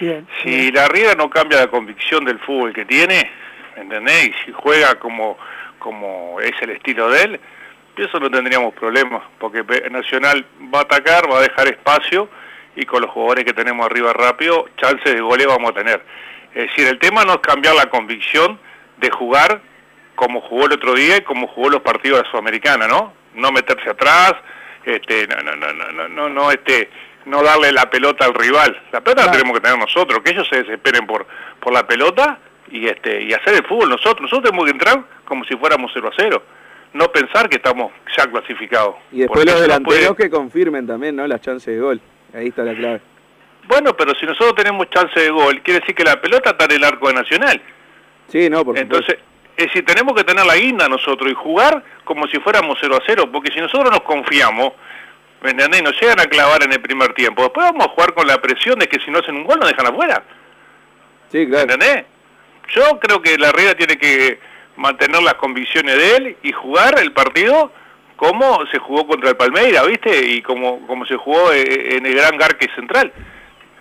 [0.00, 0.26] Bien.
[0.42, 3.30] Si la Riera no cambia la convicción del fútbol que tiene,
[3.76, 4.28] ¿entendés?
[4.28, 5.36] Y si juega como,
[5.78, 7.40] como es el estilo de él,
[7.94, 12.30] eso no tendríamos problemas, porque Nacional va a atacar, va a dejar espacio
[12.74, 16.02] y con los jugadores que tenemos arriba rápido, chances de goles vamos a tener.
[16.54, 18.58] Es decir, el tema no es cambiar la convicción
[18.96, 19.60] de jugar
[20.14, 23.12] como jugó el otro día y como jugó los partidos de la Sudamericana, ¿no?
[23.34, 24.32] No meterse atrás,
[24.84, 26.88] este, no, no, no, no, no, no, no, este,
[27.26, 28.80] no darle la pelota al rival.
[28.92, 31.26] La pelota la tenemos que tener nosotros, que ellos se desesperen por,
[31.60, 32.38] por la pelota
[32.70, 34.22] y este, y hacer el fútbol nosotros.
[34.22, 36.42] Nosotros tenemos que entrar como si fuéramos 0 a 0.
[36.94, 38.96] No pensar que estamos ya clasificados.
[39.12, 41.26] Y después los delanteros puede- que confirmen también, ¿no?
[41.26, 42.00] Las chances de gol.
[42.34, 43.00] Ahí está la clave.
[43.68, 46.72] Bueno, pero si nosotros tenemos chance de gol, quiere decir que la pelota está en
[46.72, 47.62] el arco de Nacional.
[48.28, 49.16] Sí, no, por Entonces,
[49.56, 53.02] es decir, tenemos que tener la guinda nosotros y jugar como si fuéramos 0 a
[53.06, 54.72] 0, porque si nosotros nos confiamos,
[55.42, 55.82] ¿me entendés?
[55.82, 57.42] Nos llegan a clavar en el primer tiempo.
[57.42, 59.68] Después vamos a jugar con la presión de que si no hacen un gol nos
[59.68, 60.22] dejan afuera.
[61.30, 61.62] Sí, claro.
[61.62, 62.04] ¿Entendés?
[62.74, 64.38] Yo creo que la Riera tiene que
[64.76, 67.72] mantener las convicciones de él y jugar el partido
[68.16, 70.26] como se jugó contra el Palmeira, ¿viste?
[70.26, 73.12] Y como, como se jugó eh, en el Gran Garque Central.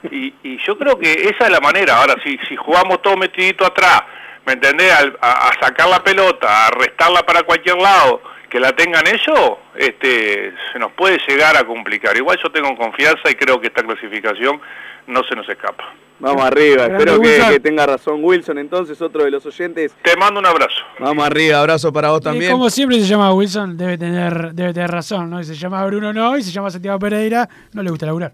[0.09, 1.97] Y, y yo creo que esa es la manera.
[1.97, 4.01] Ahora, si, si jugamos todo metidito atrás,
[4.45, 4.91] ¿me entendés?
[4.93, 9.57] Al- a, a sacar la pelota, a restarla para cualquier lado, que la tengan ellos,
[9.75, 12.15] este, se nos puede llegar a complicar.
[12.17, 14.59] Igual yo tengo confianza y creo que esta clasificación
[15.07, 15.93] no se nos escapa.
[16.19, 19.91] Vamos arriba, espero que, tenga razón Wilson, entonces otro de los oyentes.
[20.03, 20.75] Te mando un abrazo.
[20.99, 22.51] Vamos arriba, abrazo para vos Y también.
[22.51, 25.39] como siempre se llama Wilson, debe tener, debe tener razón, ¿no?
[25.41, 28.33] Y se llama Bruno no, y se llama Santiago Pereira, no le gusta laburar.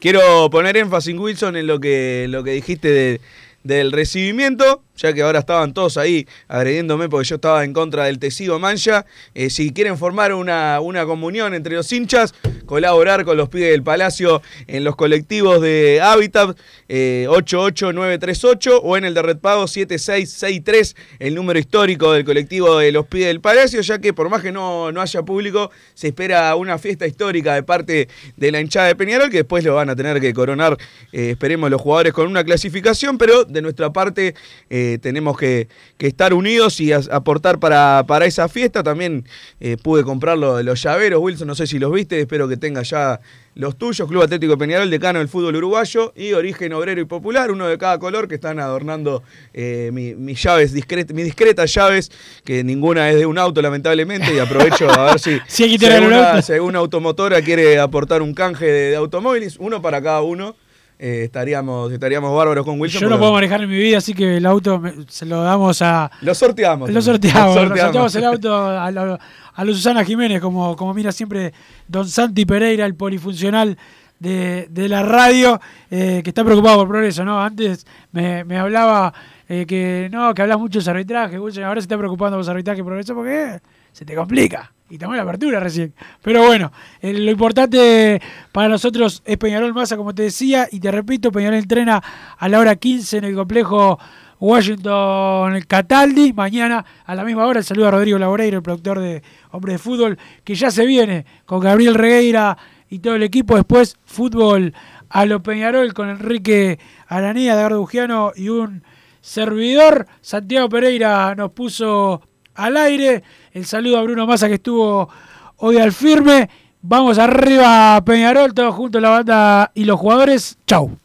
[0.00, 3.20] Quiero poner énfasis, Wilson, en lo que, lo que dijiste de-
[3.62, 8.18] del recibimiento, ya que ahora estaban todos ahí agrediéndome porque yo estaba en contra del
[8.18, 9.06] Tesigo Mancha.
[9.34, 12.34] Eh, si quieren formar una, una comunión entre los hinchas,
[12.66, 16.56] colaborar con los pibes del Palacio en los colectivos de Hábitat
[16.88, 22.92] eh, 88938 o en el de Red Pago 7663, el número histórico del colectivo de
[22.92, 26.54] los pibes del Palacio, ya que por más que no, no haya público, se espera
[26.56, 29.96] una fiesta histórica de parte de la hinchada de Peñarol, que después lo van a
[29.96, 30.76] tener que coronar,
[31.12, 34.34] eh, esperemos, los jugadores con una clasificación, pero de nuestra parte
[34.68, 35.68] eh, tenemos que,
[35.98, 38.82] que estar unidos y aportar para, para esa fiesta.
[38.82, 39.24] También
[39.60, 42.82] eh, pude comprar lo- los llaveros, Wilson, no sé si los viste, espero que tenga
[42.82, 43.20] ya
[43.56, 47.66] los tuyos, Club Atlético Peñarol, decano del fútbol uruguayo y Origen Obrero y Popular, uno
[47.66, 49.22] de cada color que están adornando
[49.52, 52.10] eh, mi- mis llaves, discret- mis discretas llaves,
[52.44, 55.40] que ninguna es de un auto lamentablemente, y aprovecho a ver si, que
[55.78, 60.22] si alguna, si alguna automotora quiere aportar un canje de, de automóviles, uno para cada
[60.22, 60.54] uno.
[61.00, 63.00] Eh, estaríamos, estaríamos bárbaros con Wilson.
[63.00, 65.80] Yo no puedo manejar en mi vida, así que el auto me- se lo damos
[65.82, 66.10] a.
[66.20, 66.90] Lo sorteamos.
[66.90, 67.54] Lo sorteamos.
[67.56, 67.92] Lo Lo sorteamos.
[68.12, 69.18] sorteamos el auto a, la-
[69.54, 71.52] a los Susana Jiménez, como, como mira siempre
[71.88, 73.76] Don Santi Pereira, el polifuncional
[74.18, 75.58] de, de la radio,
[75.90, 77.40] eh, que está preocupado por progreso, ¿no?
[77.42, 79.12] Antes me, me hablaba
[79.48, 82.80] eh, que no, que hablas mucho de arbitraje, Wilson, ahora se está preocupando por arbitraje
[82.80, 83.58] y progreso porque
[83.92, 84.70] se te complica.
[84.90, 85.94] Y tomó la apertura recién.
[86.20, 88.20] Pero bueno, eh, lo importante
[88.50, 92.02] para nosotros es Peñarol Massa, como te decía, y te repito, Peñarol entrena
[92.36, 93.98] a la hora 15 en el complejo
[94.40, 96.32] Washington Cataldi.
[96.32, 99.22] Mañana a la misma hora, el saludo a Rodrigo Laboreiro, el productor de
[99.52, 103.54] Hombre de Fútbol, que ya se viene con Gabriel Regueira y todo el equipo.
[103.54, 104.74] Después, fútbol
[105.08, 108.82] a lo Peñarol con Enrique Aranía, Edgardo Bugiano y un
[109.20, 110.06] servidor.
[110.20, 112.22] Santiago Pereira nos puso
[112.54, 113.22] al aire.
[113.52, 115.08] El saludo a Bruno Massa que estuvo
[115.56, 116.48] hoy al firme.
[116.82, 120.56] Vamos arriba, Peñarol, todos juntos, la banda y los jugadores.
[120.66, 120.96] Chau.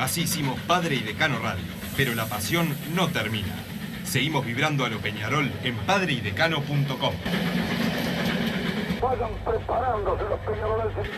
[0.00, 1.64] Así hicimos Padre y Decano Radio,
[1.96, 3.54] pero la pasión no termina.
[4.04, 7.14] Seguimos vibrando a lo Peñarol en padreidecano.com.
[9.00, 11.08] Vayan preparándose los peñaroles.